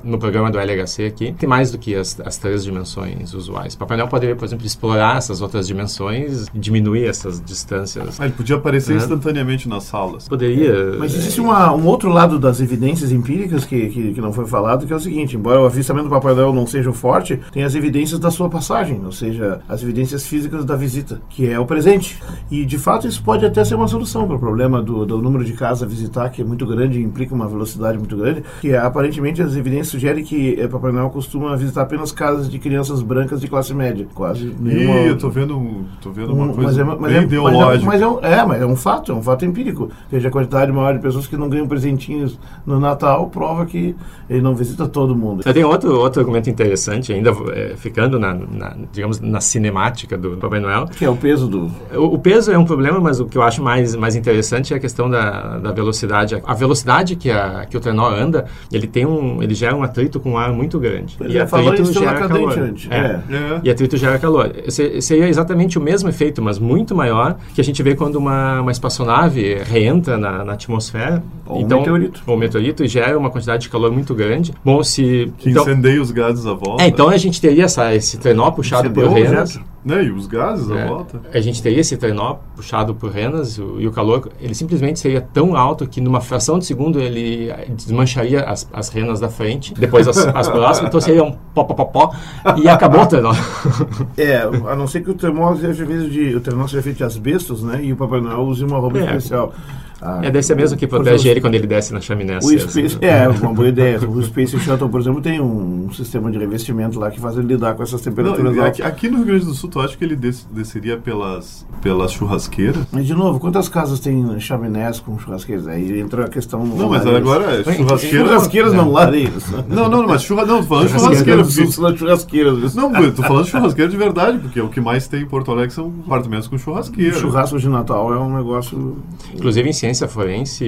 no- 0.05 0.19
programa 0.19 0.50
do 0.50 0.59
LHC 0.59 1.05
aqui. 1.07 1.33
Tem 1.38 1.49
mais 1.49 1.71
do 1.71 1.79
que 1.79 1.95
as, 1.95 2.19
as 2.25 2.37
três 2.38 2.64
dimensões 2.64 3.33
usuais. 3.35 3.75
Papai 3.75 3.97
Noel 3.97 4.09
poderia, 4.09 4.37
por 4.37 4.45
exemplo, 4.45 4.67
explorar 4.67 5.17
essas 5.17 5.40
outras 5.40 5.67
dimensões 5.67 6.47
e 6.55 6.59
diminuir 6.59 7.07
essas 7.07 7.40
distâncias. 7.40 8.21
Ah, 8.21 8.25
ele 8.25 8.35
podia 8.35 8.57
aparecer 8.57 8.97
instantaneamente 8.97 9.69
nas 9.69 9.85
salas. 9.85 10.29
Poderia... 10.29 10.97
Mas 10.99 11.14
existe 11.14 11.40
uma- 11.40 11.73
um 11.75 11.87
outro 11.87 12.09
lado 12.11 12.38
das 12.38 12.61
evidências 12.61 13.12
empíricas 13.12 13.64
que, 13.64 13.88
que, 13.88 14.00
que 14.14 14.21
não 14.21 14.33
foi 14.33 14.47
falado, 14.47 14.87
que 14.87 14.92
é 14.92 14.97
o 14.97 15.00
seguinte: 15.00 15.37
embora 15.37 15.61
o 15.61 15.66
avistamento 15.66 16.09
do 16.09 16.11
Papai 16.11 16.35
Noel 16.35 16.52
não 16.52 16.66
seja 16.66 16.90
o 16.90 16.92
forte, 16.92 17.38
tem 17.52 17.62
as 17.64 17.75
evidências 17.75 18.19
da 18.19 18.30
sua 18.30 18.49
passagem, 18.49 19.00
ou 19.04 19.12
seja, 19.12 19.61
as 19.69 19.83
evidências 19.83 20.26
físicas 20.26 20.64
da 20.64 20.76
visita, 20.76 21.21
que 21.28 21.49
é 21.49 21.59
o 21.59 21.66
presente. 21.66 22.19
E 22.50 22.64
de 22.64 22.78
fato 22.78 23.07
isso 23.07 23.23
pode 23.23 23.45
até 23.45 23.64
ser 23.64 23.75
uma 23.75 23.88
solução 23.88 24.26
para 24.26 24.37
o 24.37 24.38
problema 24.38 24.83
do, 24.83 25.04
do 25.07 25.21
número 25.21 25.45
de 25.45 25.52
casas 25.52 25.83
a 25.83 25.87
visitar, 25.87 26.28
que 26.30 26.42
é 26.42 26.45
muito 26.45 26.66
grande 26.66 26.99
e 26.99 27.02
implica 27.02 27.35
uma 27.35 27.47
velocidade 27.49 27.99
muito 27.99 28.16
grande, 28.16 28.42
que 28.61 28.71
é, 28.73 28.78
aparentemente 28.78 29.42
as 29.42 29.54
evidências 29.57 29.88
sugerem 29.88 30.25
que 30.25 30.59
eh, 30.61 30.69
Papai 30.69 30.92
Noel 30.92 31.11
costuma 31.11 31.57
visitar 31.57 31.83
apenas 31.83 32.12
casas 32.12 32.50
de 32.50 32.59
crianças 32.59 33.02
brancas 33.02 33.40
de 33.40 33.49
classe 33.49 33.73
média. 33.75 34.07
Quase 34.14 34.54
nenhuma. 34.61 35.00
Ih, 35.00 35.07
eu 35.09 35.19
tô 35.19 35.28
vendo, 35.30 35.85
tô 36.00 36.11
vendo 36.11 36.33
uma 36.33 36.47
Um- 36.47 36.52
coisa 36.54 36.71
mas 36.71 36.78
é, 36.78 36.85
bem 36.85 37.00
mas 37.00 37.12
é- 37.12 37.23
ideológica. 37.23 37.87
Mas 37.87 38.00
é, 38.00 38.00
mas 38.00 38.02
é 38.02 38.07
um, 38.09 38.19
é, 38.21 38.47
mas 38.47 38.62
é 38.62 38.66
um 38.66 38.76
fato, 38.76 39.12
é 39.12 39.14
um 39.14 39.23
fato 39.23 39.45
empírico. 39.45 39.90
Veja, 40.11 40.28
a 40.28 40.30
quantidade 40.30 40.71
maior 40.73 40.95
de 40.95 41.00
pessoas 41.00 41.26
que 41.26 41.37
não 41.37 41.49
ganham 41.49 41.66
presentinhos 41.66 42.38
no 42.66 42.78
Natal 42.80 43.28
prova 43.28 43.66
que 43.66 43.90
ele 44.29 44.41
não 44.41 44.55
visita 44.55 44.87
todo 44.89 45.15
mundo. 45.15 45.43
Tenho 45.53 45.69
outro, 45.69 45.95
outro 45.99 46.21
argumento 46.21 46.49
interessante, 46.51 47.13
ainda 47.13 47.31
eh, 47.53 47.75
ficando 47.77 48.19
na, 48.19 48.35
na, 48.35 48.77
digamos, 48.93 49.21
na 49.21 49.41
cinemática 49.41 50.17
do 50.17 50.37
Papai 50.37 50.61
Noel. 50.61 50.87
Que 50.87 51.05
é 51.05 51.11
o 51.11 51.17
peso 51.17 51.49
do. 51.49 51.71
O, 51.95 52.15
o 52.15 52.19
peso 52.19 52.51
é 52.53 52.59
um 52.59 52.65
problema, 52.65 53.01
mas 53.01 53.21
o 53.21 53.27
que 53.27 53.37
eu 53.37 53.43
acho 53.43 53.63
mais, 53.63 53.95
mais 53.97 54.15
interessante 54.17 54.73
é 54.73 54.77
a 54.77 54.81
questão 54.81 55.09
da, 55.11 55.59
da 55.59 55.73
velocidade. 55.73 56.41
A 56.45 56.55
velocidade 56.55 57.17
que, 57.17 57.31
a, 57.31 57.67
que 57.69 57.77
o 57.77 57.81
trenó 57.81 58.09
anda, 58.09 58.47
ele 58.73 58.87
tem 58.87 59.07
um, 59.07 59.43
ele 59.43 59.55
gera 59.55 59.75
um 59.75 59.83
atrito 59.83 60.21
com 60.21 60.33
um 60.33 60.39
ar 60.39 60.53
muito 60.53 60.79
grande. 60.79 61.17
Ele 61.21 61.39
e 61.41 61.47
falou 61.47 61.71
atrito 61.73 61.93
gera 61.93 62.29
calor. 62.29 62.59
antes. 62.59 62.91
É. 62.91 63.21
É. 63.31 63.61
E 63.65 63.71
atrito 63.71 63.97
gera 63.97 64.19
calor. 64.19 64.53
Se- 64.69 65.01
Seria 65.01 65.29
exatamente 65.29 65.79
o 65.79 65.81
mesmo 65.81 66.09
efeito, 66.09 66.43
mas 66.43 66.59
muito 66.59 66.95
maior, 66.95 67.37
que 67.55 67.61
a 67.61 67.65
gente 67.65 67.83
vê 67.83 67.95
quando 67.95 68.17
uma, 68.17 68.61
uma 68.61 68.71
espaçonave 68.71 69.55
reentra 69.65 70.17
na, 70.19 70.45
na 70.45 70.53
atmosfera. 70.53 71.23
Ou 71.47 71.65
um 71.65 71.67
meteorito. 71.67 72.23
Ou 72.27 72.35
um 72.37 72.39
meteorito, 72.39 72.85
e 72.85 72.89
gera 72.89 73.19
uma 73.19 73.31
quantidade 73.31 73.63
de 73.63 73.69
calor 73.71 73.80
muito 73.89 74.15
grande. 74.15 74.53
Bom, 74.65 74.83
se... 74.83 75.33
Que 75.39 75.51
então- 75.51 75.63
incendeia 75.63 76.03
os 76.03 76.11
gases 76.11 76.45
à 76.45 76.55
volta. 76.55 76.83
é, 76.83 76.89
então 76.89 77.09
a 77.09 77.17
gente 77.17 77.41
teria 77.41 77.65
essa, 77.67 77.95
esse 77.95 78.19
trenó 78.19 78.51
puxado 78.51 78.89
Incendiou 78.89 79.09
por 79.11 79.15
renas. 79.17 79.51
objeto. 79.57 79.71
Né? 79.83 80.05
E 80.05 80.11
os 80.11 80.27
gases 80.27 80.69
É. 80.71 80.83
à 80.83 80.87
volta. 80.89 81.23
A 81.33 81.41
gente 81.41 81.63
teria 81.63 81.81
esse 81.81 81.97
trenó 81.97 82.35
puxado 82.55 82.95
por 82.95 83.11
renas 83.11 83.57
o- 83.59 83.77
e 83.81 83.87
o 83.87 83.91
calor, 83.91 84.29
ele 84.39 84.55
simplesmente 84.55 84.99
seria 85.01 85.23
tão 85.23 85.57
alto 85.57 85.87
que 85.87 86.03
numa 86.03 86.21
fração 86.21 86.59
de 86.59 86.67
segundo 86.67 87.01
ele 87.01 87.51
desmancharia 87.71 88.43
as, 88.43 88.69
as 88.75 88.91
renas 88.91 89.21
da 89.21 89.31
frente, 89.31 89.73
depois 89.73 90.07
as, 90.07 90.19
as 90.19 90.49
próximas, 90.51 90.89
então 90.89 91.01
seria 91.01 91.25
um 91.25 91.33
pó, 91.55 91.65
pó, 91.65 91.73
pó, 91.73 91.85
pó, 91.87 92.15
e 92.63 92.69
acabou 92.69 93.01
o 93.01 93.07
trenó. 93.07 93.33
É, 94.19 94.37
a 94.69 94.77
não 94.77 94.87
ser 94.87 95.01
que 95.03 95.11
o 95.11 95.15
trenó 95.15 95.55
seja 95.55 95.87
feito 95.87 96.11
de, 96.11 96.35
o 96.37 96.41
trenó 96.41 96.67
seja 96.67 96.83
feito 96.83 96.97
de 96.99 97.05
asbestos, 97.05 97.63
né? 97.63 97.81
E 97.83 97.93
o 97.93 97.97
Papai 97.97 98.21
Noel 98.21 98.41
use 98.41 98.63
uma 98.65 98.79
roupa 98.79 98.99
É. 98.99 99.05
especial. 99.05 99.53
Ah, 100.02 100.19
É, 100.23 100.30
deve 100.30 100.42
ser 100.42 100.54
mesmo 100.57 100.76
que 100.78 100.87
por 100.87 100.97
protege 100.97 101.16
exemplo, 101.16 101.30
ele 101.33 101.40
quando 101.40 101.54
ele 101.57 101.66
desce 101.66 101.92
na 101.92 102.00
chaminé. 102.00 102.35
O 102.35 102.38
acesa, 102.38 102.69
Space, 102.69 102.99
né? 103.00 103.25
é, 103.25 103.28
uma 103.28 103.52
boa 103.52 103.69
ideia. 103.69 103.99
O 104.00 104.23
Space 104.23 104.59
Shuttle, 104.59 104.88
por 104.88 105.00
exemplo, 105.00 105.21
tem 105.21 105.40
um 105.40 105.90
sistema 105.92 106.30
de 106.30 106.38
revestimento 106.38 106.99
lá 106.99 107.11
que 107.11 107.21
faz 107.21 107.37
ele 107.37 107.49
lidar 107.49 107.75
com 107.75 107.83
essas 107.83 108.00
temperaturas 108.00 108.54
Não, 108.57 108.62
altas. 108.64 108.80
aqui, 108.80 108.83
aqui 108.83 109.09
no 109.11 109.19
Rio 109.19 109.26
Grande 109.26 109.45
do 109.45 109.54
Sul, 109.54 109.69
tu 109.69 109.78
acha 109.80 109.97
que 109.97 110.02
ele 110.04 110.16
des- 110.16 110.47
desceria 110.50 110.97
pelas, 110.97 111.66
pelas 111.83 112.12
churrasqueiras? 112.12 112.78
Mas, 112.90 113.07
de 113.07 113.14
novo, 113.14 113.38
quantas 113.38 113.69
casas 113.69 114.00
tem 114.00 114.38
chaminés 114.40 115.00
com 115.00 115.19
churrasqueiras? 115.19 115.66
Aí 115.66 116.00
entra 116.00 116.25
a 116.25 116.28
questão... 116.28 116.64
Não, 116.64 116.88
mas 116.88 117.07
agora 117.07 117.61
é 117.61 117.62
churrasqueira. 117.75 118.26
Churrasqueiras 118.26 118.73
não, 118.73 118.90
lareiras. 118.90 119.49
né? 119.50 119.64
Não, 119.69 119.88
não, 119.88 120.07
mas 120.07 120.23
churra, 120.23 120.47
não, 120.47 120.59
tô 120.62 120.69
falando 120.69 120.87
de 120.87 120.92
Churrasqueira, 120.92 121.42
churrasqueira. 121.45 121.71
porque- 121.85 121.99
churrasqueiras. 121.99 122.75
Não, 122.75 122.95
eu 122.97 123.14
tô 123.14 123.23
falando 123.23 123.45
de 123.45 123.50
churrasqueira 123.50 123.90
de 123.90 123.97
verdade, 123.99 124.38
porque 124.38 124.61
o 124.61 124.69
que 124.69 124.80
mais 124.80 125.07
tem 125.07 125.23
em 125.23 125.26
Porto 125.26 125.50
Alegre 125.50 125.75
são 125.75 125.92
apartamentos 126.07 126.49
com 126.49 126.57
churrasqueira. 126.57 127.19
Churrasco 127.19 127.59
de 127.59 127.69
Natal 127.69 128.12
é 128.14 128.19
um 128.19 128.35
negócio... 128.37 128.97
Inclusive 129.35 129.69
em 129.69 129.73
ciência 129.73 129.90
forense, 130.09 130.65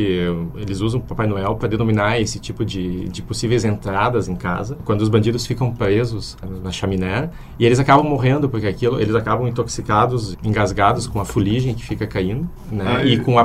eles 0.56 0.80
usam 0.80 1.00
o 1.00 1.02
Papai 1.02 1.26
Noel 1.26 1.54
para 1.56 1.68
denominar 1.68 2.20
esse 2.20 2.38
tipo 2.38 2.64
de, 2.64 3.08
de 3.08 3.22
possíveis 3.22 3.64
entradas 3.64 4.28
em 4.28 4.34
casa, 4.34 4.76
quando 4.84 5.00
os 5.02 5.08
bandidos 5.08 5.46
ficam 5.46 5.72
presos 5.72 6.36
na 6.62 6.70
chaminé 6.70 7.30
e 7.58 7.64
eles 7.66 7.78
acabam 7.78 8.06
morrendo 8.08 8.48
porque 8.48 8.66
aquilo, 8.66 9.00
eles 9.00 9.14
acabam 9.14 9.46
intoxicados, 9.48 10.36
engasgados 10.44 11.06
com 11.06 11.20
a 11.20 11.24
fuligem 11.24 11.74
que 11.74 11.84
fica 11.84 12.06
caindo, 12.06 12.48
né? 12.70 12.84
Ah, 12.98 13.04
e 13.04 13.18
com 13.18 13.38
a, 13.38 13.42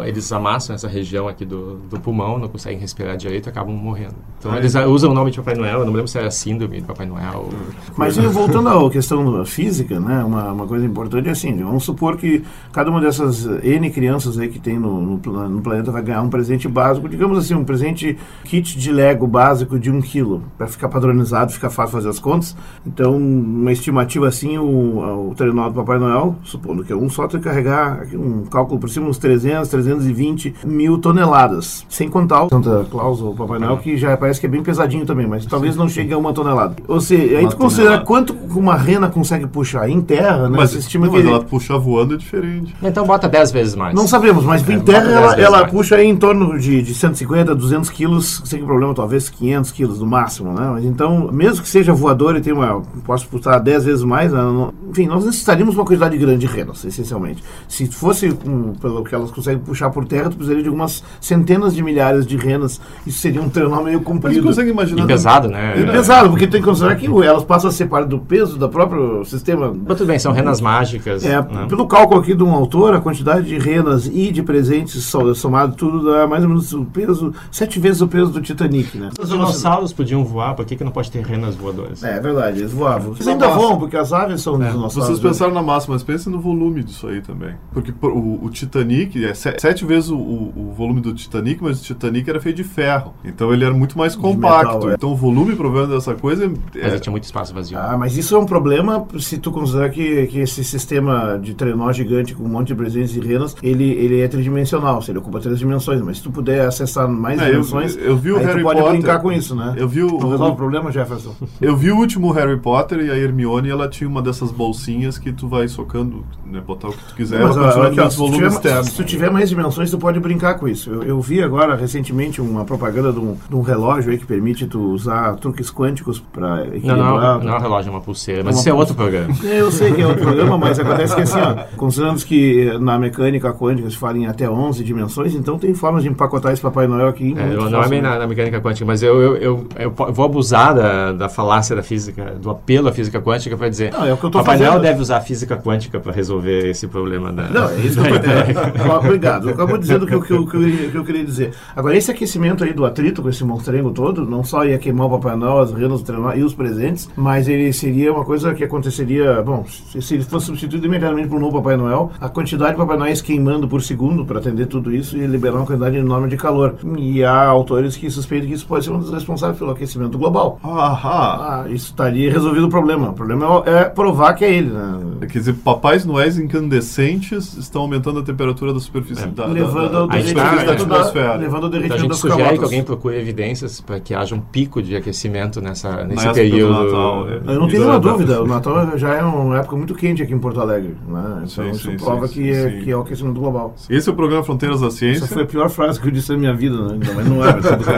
a- 0.00 0.08
eles 0.08 0.30
amassam 0.32 0.74
essa 0.74 0.88
região 0.88 1.28
aqui 1.28 1.44
do, 1.44 1.76
do 1.90 2.00
pulmão, 2.00 2.38
não 2.38 2.48
conseguem 2.48 2.78
respirar 2.78 3.16
direito, 3.16 3.48
acabam 3.48 3.74
morrendo. 3.74 4.14
Então 4.38 4.52
Ah, 4.52 4.58
eles 4.58 4.74
usam 4.74 5.10
o 5.10 5.14
nome 5.14 5.30
de 5.30 5.38
Papai 5.38 5.54
Noel, 5.54 5.80
eu 5.80 5.84
não 5.84 5.90
me 5.92 5.96
lembro 5.96 6.08
se 6.08 6.18
era 6.18 6.30
síndrome 6.30 6.80
de 6.80 6.86
Papai 6.86 7.06
Noel. 7.06 7.48
Mas 7.96 8.16
voltando 8.16 8.68
à 8.68 8.90
questão 8.90 9.44
física, 9.44 9.98
né, 10.00 10.22
uma, 10.24 10.52
uma 10.52 10.66
coisa 10.66 10.84
importante 10.84 11.28
é 11.28 11.32
assim, 11.32 11.54
vamos 11.56 11.84
supor 11.84 12.16
que 12.16 12.42
cada 12.72 12.90
uma 12.90 13.00
dessas 13.00 13.44
N 13.64 13.90
crianças 13.90 14.38
aí 14.38 14.48
que 14.48 14.58
tem 14.58 14.78
no, 14.78 15.00
no, 15.00 15.15
no 15.24 15.60
planeta 15.60 15.90
vai 15.90 16.02
ganhar 16.02 16.22
um 16.22 16.28
presente 16.28 16.68
básico, 16.68 17.08
digamos 17.08 17.38
assim, 17.38 17.54
um 17.54 17.64
presente 17.64 18.16
kit 18.44 18.78
de 18.78 18.92
Lego 18.92 19.26
básico 19.26 19.78
de 19.78 19.90
um 19.90 20.00
quilo, 20.00 20.42
para 20.56 20.66
ficar 20.66 20.88
padronizado, 20.88 21.52
ficar 21.52 21.70
fácil 21.70 21.92
fazer 21.92 22.08
as 22.08 22.18
contas. 22.18 22.56
Então, 22.86 23.16
uma 23.16 23.72
estimativa 23.72 24.28
assim, 24.28 24.58
o, 24.58 25.30
o 25.30 25.34
trenó 25.36 25.68
do 25.68 25.74
Papai 25.74 25.98
Noel, 25.98 26.36
supondo 26.42 26.84
que 26.84 26.92
é 26.92 26.96
um 26.96 27.08
só, 27.08 27.26
tem 27.26 27.40
que 27.40 27.46
carregar 27.46 28.06
um 28.14 28.44
cálculo 28.44 28.80
por 28.80 28.88
cima, 28.88 29.08
uns 29.08 29.18
300, 29.18 29.68
320 29.68 30.54
mil 30.64 30.98
toneladas, 30.98 31.86
sem 31.88 32.08
contar 32.08 32.44
o 32.44 32.48
Santa 32.48 32.86
Claus 32.90 33.20
ou 33.20 33.34
Papai 33.34 33.58
Noel, 33.58 33.78
que 33.78 33.96
já 33.96 34.16
parece 34.16 34.40
que 34.40 34.46
é 34.46 34.48
bem 34.48 34.62
pesadinho 34.62 35.06
também, 35.06 35.26
mas 35.26 35.46
talvez 35.46 35.76
não 35.76 35.88
chegue 35.88 36.12
a 36.12 36.18
uma 36.18 36.32
tonelada. 36.32 36.76
Ou 36.86 37.00
seja, 37.00 37.38
aí 37.38 37.48
tu 37.48 37.56
considera 37.56 37.98
quanto 38.00 38.34
uma 38.54 38.76
rena 38.76 39.08
consegue 39.08 39.46
puxar 39.46 39.88
em 39.88 40.00
terra, 40.00 40.48
né? 40.48 40.56
Mas, 40.56 40.70
Se 40.70 40.78
estima 40.78 41.06
não, 41.06 41.12
que 41.12 41.22
mas 41.22 41.28
ela 41.28 41.42
puxar 41.42 41.78
voando 41.78 42.14
é 42.14 42.16
diferente. 42.16 42.74
Então 42.82 43.06
bota 43.06 43.28
10 43.28 43.52
vezes 43.52 43.74
mais. 43.74 43.94
Não 43.94 44.06
sabemos, 44.06 44.44
mas 44.44 44.66
em 44.68 44.74
É, 44.74 44.78
terra 45.06 45.20
ela, 45.20 45.40
ela 45.40 45.66
puxa 45.66 46.02
em 46.02 46.16
torno 46.16 46.58
de, 46.58 46.82
de 46.82 46.94
150, 46.94 47.54
200 47.54 47.90
quilos, 47.90 48.42
sem 48.44 48.64
problema, 48.64 48.94
talvez 48.94 49.28
500 49.28 49.72
quilos 49.72 50.00
no 50.00 50.06
máximo, 50.06 50.52
né? 50.52 50.68
Mas 50.72 50.84
então, 50.84 51.30
mesmo 51.32 51.62
que 51.62 51.68
seja 51.68 51.92
voador 51.92 52.36
e 52.36 52.40
tenha 52.40 52.54
uma, 52.54 52.82
possa 53.04 53.26
puxar 53.26 53.58
10 53.58 53.84
vezes 53.84 54.04
mais, 54.04 54.32
né, 54.32 54.38
não- 54.40 54.72
enfim, 54.90 55.06
nós 55.06 55.24
necessitaríamos 55.24 55.74
uma 55.74 55.84
quantidade 55.84 56.16
grande 56.16 56.38
de 56.38 56.46
renas, 56.46 56.84
essencialmente. 56.84 57.42
Se 57.68 57.86
fosse 57.86 58.36
um, 58.46 58.72
pelo 58.74 59.02
que 59.04 59.14
elas 59.14 59.30
conseguem 59.30 59.60
puxar 59.60 59.90
por 59.90 60.04
terra, 60.06 60.30
tu 60.30 60.36
precisaria 60.36 60.62
de 60.62 60.68
algumas 60.68 61.02
centenas 61.20 61.74
de 61.74 61.82
milhares 61.82 62.26
de 62.26 62.36
renas, 62.36 62.80
isso 63.06 63.18
seria 63.20 63.40
um 63.42 63.48
trenó 63.48 63.82
meio 63.82 63.98
Mas 63.98 64.06
comprido. 64.06 64.42
consegue 64.42 64.70
imaginar... 64.70 65.04
E 65.04 65.06
pesado, 65.06 65.48
né? 65.48 65.74
E 65.80 65.84
pesado, 65.86 66.30
porque 66.30 66.46
tem 66.46 66.60
que 66.60 66.66
considerar 66.66 66.96
que 66.96 67.06
elas 67.06 67.44
passam 67.44 67.68
a 67.70 67.72
ser 67.72 67.86
parte 67.86 68.08
do 68.08 68.18
peso 68.18 68.56
do 68.58 68.68
próprio 68.68 69.24
sistema 69.24 69.74
Mas 69.86 69.96
tudo 69.98 70.06
bem, 70.06 70.18
são 70.18 70.32
renas 70.32 70.60
mágicas. 70.60 71.24
é, 71.24 71.40
né? 71.40 71.66
pelo 71.68 71.86
cálculo 71.86 72.20
aqui 72.20 72.34
de 72.34 72.42
um 72.42 72.52
autor, 72.52 72.94
a 72.94 73.00
quantidade 73.00 73.46
de 73.46 73.58
renas 73.58 74.06
e 74.06 74.30
de 74.32 74.42
presentes 74.42 74.95
so- 75.00 75.34
somado 75.34 75.74
tudo 75.76 76.04
dá 76.12 76.26
mais 76.26 76.42
ou 76.42 76.48
menos 76.48 76.72
o 76.72 76.84
peso, 76.84 77.32
sete 77.50 77.78
vezes 77.78 78.00
o 78.00 78.08
peso 78.08 78.30
do 78.30 78.40
Titanic, 78.40 78.96
né? 78.96 79.10
Os 79.20 79.28
dinossauros 79.28 79.92
podiam 79.92 80.24
voar, 80.24 80.54
por 80.54 80.64
que, 80.64 80.76
que 80.76 80.84
não 80.84 80.90
pode 80.92 81.10
ter 81.10 81.24
renas 81.24 81.54
voadoras? 81.54 82.02
É, 82.04 82.16
é 82.16 82.20
verdade, 82.20 82.60
eles 82.60 82.72
voavam. 82.72 83.12
Eles 83.14 83.26
ainda 83.28 83.48
voam, 83.48 83.78
porque 83.78 83.96
as 83.96 84.12
aves 84.12 84.40
são 84.40 84.54
É, 84.62 84.70
dinossauros. 84.70 84.94
Vocês 84.94 85.20
né? 85.20 85.28
pensaram 85.28 85.52
na 85.54 85.62
massa, 85.62 85.86
mas 85.90 86.02
pensem 86.02 86.32
no 86.32 86.40
volume 86.40 86.82
disso 86.82 87.06
aí 87.08 87.20
também. 87.20 87.54
Porque 87.72 87.92
por- 87.92 88.12
o, 88.12 88.44
o 88.44 88.50
Titanic 88.50 89.24
é 89.24 89.34
se- 89.34 89.54
sete 89.58 89.84
vezes 89.84 90.10
o, 90.10 90.16
o- 90.16 90.52
o 90.56 90.72
volume 90.76 91.00
do 91.00 91.12
Titanic, 91.14 91.62
mas 91.62 91.80
o 91.80 91.84
Titanic 91.84 92.28
era 92.28 92.40
feito 92.40 92.56
de 92.56 92.64
ferro. 92.64 93.14
Então 93.24 93.52
ele 93.52 93.64
era 93.64 93.74
muito 93.74 93.96
mais 93.98 94.14
compacto. 94.16 94.74
metal, 94.74 94.90
é. 94.90 94.94
Então 94.94 95.12
o 95.12 95.16
volume 95.16 95.54
provavelmente 95.56 95.94
dessa 95.96 96.14
coisa 96.14 96.48
Mas 96.48 96.82
é, 96.82 96.86
ele 96.88 97.00
tinha 97.00 97.10
muito 97.10 97.24
espaço 97.24 97.54
vazio. 97.54 97.78
Ah, 97.78 97.96
mas 97.98 98.16
isso 98.16 98.34
é 98.34 98.38
um 98.38 98.46
problema 98.46 99.06
se 99.18 99.38
tu 99.38 99.50
considerar 99.50 99.90
que, 99.90 100.26
que 100.26 100.38
esse 100.40 100.62
sistema 100.64 101.38
de 101.40 101.54
trenó 101.54 101.92
gigante 101.92 102.34
com 102.34 102.44
um 102.44 102.48
monte 102.48 102.68
de 102.68 102.74
presentes 102.74 103.14
e 103.16 103.20
renas, 103.20 103.54
ele, 103.62 103.84
ele 103.84 104.20
é 104.20 104.28
tridimensional, 104.28 104.75
se 105.02 105.10
ele 105.10 105.18
ocupa 105.18 105.40
três 105.40 105.58
dimensões, 105.58 106.00
mas 106.00 106.18
se 106.18 106.22
tu 106.22 106.30
puder 106.30 106.66
acessar 106.66 107.08
mais 107.08 107.40
É, 107.40 107.46
eu- 107.46 107.50
dimensões, 107.52 107.96
eu 107.96 108.16
vi 108.16 108.32
o 108.32 108.36
aí 108.38 108.44
Harry 108.44 108.60
tu 108.60 108.62
pode 108.64 108.80
Potter. 108.80 108.98
brincar 108.98 109.18
com 109.20 109.32
isso, 109.32 109.54
né? 109.54 109.74
Eu 109.76 109.88
vi 109.88 110.02
o- 110.02 110.18
Tu 110.18 110.28
resolve 110.28 110.52
o 110.52 110.56
problema, 110.56 110.90
Jefferson? 110.92 111.34
Eu 111.60 111.76
vi 111.76 111.90
o 111.90 111.96
último 111.96 112.30
Harry 112.32 112.56
Potter 112.58 113.00
e 113.00 113.10
a 113.10 113.16
Hermione 113.16 113.68
ela 113.70 113.88
tinha 113.88 114.08
uma 114.08 114.22
dessas 114.22 114.50
bolsinhas 114.50 115.18
que 115.18 115.32
tu 115.32 115.48
vai 115.48 115.68
socando, 115.68 116.24
né, 116.44 116.60
botar 116.60 116.88
o 116.88 116.92
que 116.92 117.04
tu 117.08 117.14
quiser, 117.14 117.42
Mas, 117.42 117.56
ela 117.56 117.66
continua 117.72 118.04
aqui, 118.06 118.12
se, 118.12 118.18
volume 118.18 118.36
tiver, 118.36 118.48
externo. 118.48 118.84
se 118.84 118.94
tu 118.94 119.04
tiver 119.04 119.30
mais 119.30 119.48
dimensões, 119.48 119.90
tu 119.90 119.98
pode 119.98 120.18
brincar 120.20 120.54
com 120.54 120.68
isso. 120.68 120.90
Eu, 120.90 121.02
eu 121.02 121.20
vi 121.20 121.42
agora, 121.42 121.74
recentemente, 121.76 122.40
uma 122.40 122.64
propaganda 122.64 123.12
de 123.12 123.18
um, 123.18 123.36
de 123.48 123.54
um 123.56 123.60
relógio 123.62 124.10
aí 124.12 124.18
que 124.18 124.26
permite 124.26 124.66
tu 124.66 124.80
usar 124.92 125.36
truques 125.36 125.70
quânticos 125.70 126.18
para 126.18 126.56
Não, 126.56 126.64
equilibrar. 126.66 126.96
não, 126.98 127.44
não 127.44 127.52
é 127.54 127.56
um 127.58 127.60
relógio, 127.60 127.88
é 127.90 127.92
uma 127.92 128.00
pulseira. 128.00 128.42
Mas 128.44 128.56
Uma 128.56 128.60
isso 128.60 128.68
é 128.68 128.74
outro 128.74 128.94
programa. 128.94 129.34
É, 129.44 129.60
Eu 129.60 129.70
sei 129.70 129.92
que 129.92 130.00
é 130.02 130.06
outro 130.06 130.22
programa, 130.22 130.58
mas 130.58 130.78
acontece 130.78 131.14
que 131.14 131.22
assim, 131.22 131.38
ó, 131.40 131.64
consideramos 131.76 132.24
que 132.24 132.76
na 132.80 132.98
mecânica 132.98 133.52
quântica 133.52 133.88
se 133.90 133.96
fala 133.96 134.18
em 134.18 134.26
até 134.26 134.48
11 134.48 134.65
dimensões, 134.74 135.34
então 135.34 135.58
tem 135.58 135.72
formas 135.74 136.02
de 136.02 136.08
empacotar 136.08 136.52
esse 136.52 136.60
Papai 136.62 136.86
Noel 136.86 137.08
aqui. 137.08 137.34
É, 137.38 137.46
não 137.54 137.66
é 137.66 137.70
bem 137.70 137.70
facilmente. 137.70 138.02
na, 138.02 138.18
na 138.18 138.26
mecânica 138.26 138.60
quântica, 138.60 138.84
mas 138.84 139.02
eu, 139.02 139.20
eu, 139.20 139.36
eu, 139.36 139.66
eu 139.78 139.90
vou 140.12 140.24
abusar 140.24 140.74
da, 140.74 141.12
da 141.12 141.28
falácia 141.28 141.76
da 141.76 141.82
física, 141.82 142.34
do 142.40 142.50
apelo 142.50 142.88
à 142.88 142.92
física 142.92 143.20
quântica 143.20 143.56
para 143.56 143.68
dizer 143.68 143.92
Não, 143.92 144.04
é 144.04 144.12
o 144.12 144.16
que 144.16 144.24
eu 144.24 144.30
tô 144.30 144.38
Papai 144.38 144.56
fazendo. 144.56 144.70
Noel 144.70 144.82
deve 144.82 145.00
usar 145.00 145.18
a 145.18 145.20
física 145.20 145.56
quântica 145.56 146.00
para 146.00 146.12
resolver 146.12 146.68
esse 146.70 146.86
problema 146.88 147.32
da... 147.32 147.48
Não, 147.48 147.68
é 147.68 147.76
isso 147.80 148.00
que 148.02 148.08
eu 148.08 148.20
tô 148.20 148.26
é, 148.30 148.88
ó, 148.90 148.98
Obrigado. 148.98 149.48
Eu 149.48 149.54
acabo 149.54 149.78
dizendo 149.78 150.04
o 150.04 150.06
que, 150.06 150.14
eu- 150.14 150.22
que, 150.22 150.28
que, 150.28 150.34
eu- 150.34 150.90
que 150.90 150.98
eu 150.98 151.04
queria 151.04 151.24
dizer. 151.24 151.52
Agora, 151.74 151.96
esse 151.96 152.10
aquecimento 152.10 152.64
aí 152.64 152.72
do 152.72 152.84
atrito 152.84 153.22
com 153.22 153.28
esse 153.28 153.44
monstrengo 153.44 153.90
todo, 153.90 154.24
não 154.26 154.42
só 154.42 154.64
ia 154.64 154.78
queimar 154.78 155.06
o 155.06 155.10
Papai 155.10 155.36
Noel, 155.36 155.58
as 155.58 155.72
renas, 155.72 156.02
e 156.36 156.42
os 156.42 156.54
presentes, 156.54 157.08
mas 157.16 157.48
ele 157.48 157.72
seria 157.72 158.12
uma 158.12 158.24
coisa 158.24 158.54
que 158.54 158.64
aconteceria. 158.64 159.42
Bom, 159.42 159.64
se, 159.66 160.14
ele 160.14 160.24
fosse 160.24 160.46
substituído 160.46 160.86
imediatamente 160.86 161.28
por 161.28 161.36
um 161.36 161.40
novo 161.40 161.56
Papai 161.56 161.76
Noel, 161.76 162.10
a 162.20 162.28
quantidade 162.28 162.72
de 162.72 162.78
Papai 162.78 162.96
Noéis 162.96 163.20
queimando 163.20 163.68
por 163.68 163.82
segundo 163.82 164.24
para 164.24 164.38
atender 164.38 164.55
tudo 164.64 164.94
isso 164.94 165.18
ia 165.18 165.26
liberar 165.26 165.56
uma 165.56 165.66
quantidade 165.66 165.96
enorme 165.96 166.28
de 166.28 166.36
calor. 166.38 166.76
E 166.96 167.22
há 167.22 167.44
autores 167.46 167.96
que 167.96 168.08
suspeitam 168.10 168.48
que 168.48 168.54
isso 168.54 168.66
pode 168.66 168.84
ser 168.84 168.92
um 168.92 168.98
dos 168.98 169.10
responsáveis 169.12 169.58
pelo 169.58 169.72
aquecimento 169.72 170.16
global. 170.16 170.58
Ahá. 170.62 171.64
Ah, 171.64 171.68
isso 171.68 171.86
estaria 171.86 172.32
resolvido 172.32 172.66
o 172.66 172.70
problema. 172.70 173.10
O 173.10 173.12
problema 173.12 173.62
é 173.66 173.76
é 173.76 173.84
provar 173.84 174.32
que 174.34 174.44
é 174.44 174.54
ele, 174.54 174.70
né? 174.70 175.00
Quer 175.20 175.38
dizer, 175.40 175.52
papais 175.54 176.06
noéis 176.06 176.38
incandescentes 176.38 177.56
estão 177.56 177.82
aumentando 177.82 178.20
a 178.20 178.22
temperatura 178.22 178.72
da 178.72 178.80
superfície 178.80 179.24
É. 179.24 179.26
da, 179.26 179.46
levando 179.46 179.90
da, 179.90 180.06
da, 180.06 180.06
da, 180.06 180.06
tá- 180.06 180.06
da 180.06 180.16
derretimento 180.16 180.86
da, 180.86 180.96
atmosfera. 180.96 181.34
levando 181.34 181.62
ao 181.64 181.66
Então 181.66 181.66
a 181.66 181.70
derretimento 181.70 182.00
gente 182.00 182.08
das 182.08 182.18
sugere 182.18 182.38
calotas. 182.42 182.58
que 182.58 182.64
alguém 182.64 182.82
procure 182.84 183.16
evidências 183.18 183.80
para 183.80 184.00
que 184.00 184.14
haja 184.14 184.34
um 184.34 184.40
pico 184.40 184.82
de 184.82 184.96
aquecimento 184.96 185.60
nessa, 185.60 186.04
nesse 186.04 186.32
período. 186.32 186.72
Natal, 186.84 187.28
é. 187.28 187.34
Eu 187.36 187.60
não 187.60 187.68
tenho 187.68 187.80
nenhuma 187.80 187.96
é 187.96 188.00
da- 188.00 188.10
dúvida, 188.12 188.42
o 188.42 188.46
Natal 188.46 188.98
já 188.98 189.14
é 189.14 189.22
uma 189.22 189.58
época 189.58 189.76
muito 189.76 189.94
quente 189.94 190.22
aqui 190.22 190.32
em 190.32 190.38
Porto 190.38 190.60
Alegre. 190.60 190.96
Né? 191.08 191.42
Então 191.44 191.64
Sim, 191.64 191.70
isso 191.70 191.90
sim, 191.90 191.96
prova 191.96 192.26
sim, 192.28 192.34
que, 192.34 192.50
é, 192.50 192.70
sim. 192.70 192.80
que 192.84 192.90
é 192.90 192.96
o 192.96 193.00
aquecimento 193.00 193.40
global. 193.40 193.74
Esse 193.90 194.08
é 194.08 194.12
o 194.12 194.16
programa 194.16 194.42
Fronteiras 194.46 194.80
da 194.80 194.86
Essa 194.86 194.96
Ciência. 194.96 195.26
foi 195.26 195.42
a 195.42 195.46
pior 195.46 195.68
frase 195.68 196.00
que 196.00 196.06
eu 196.06 196.10
disse 196.10 196.32
na 196.32 196.38
minha 196.38 196.54
vida, 196.54 196.76
né? 196.76 196.98
Não, 197.04 197.14
mas 197.14 197.26
não 197.28 197.44
é. 197.44 197.50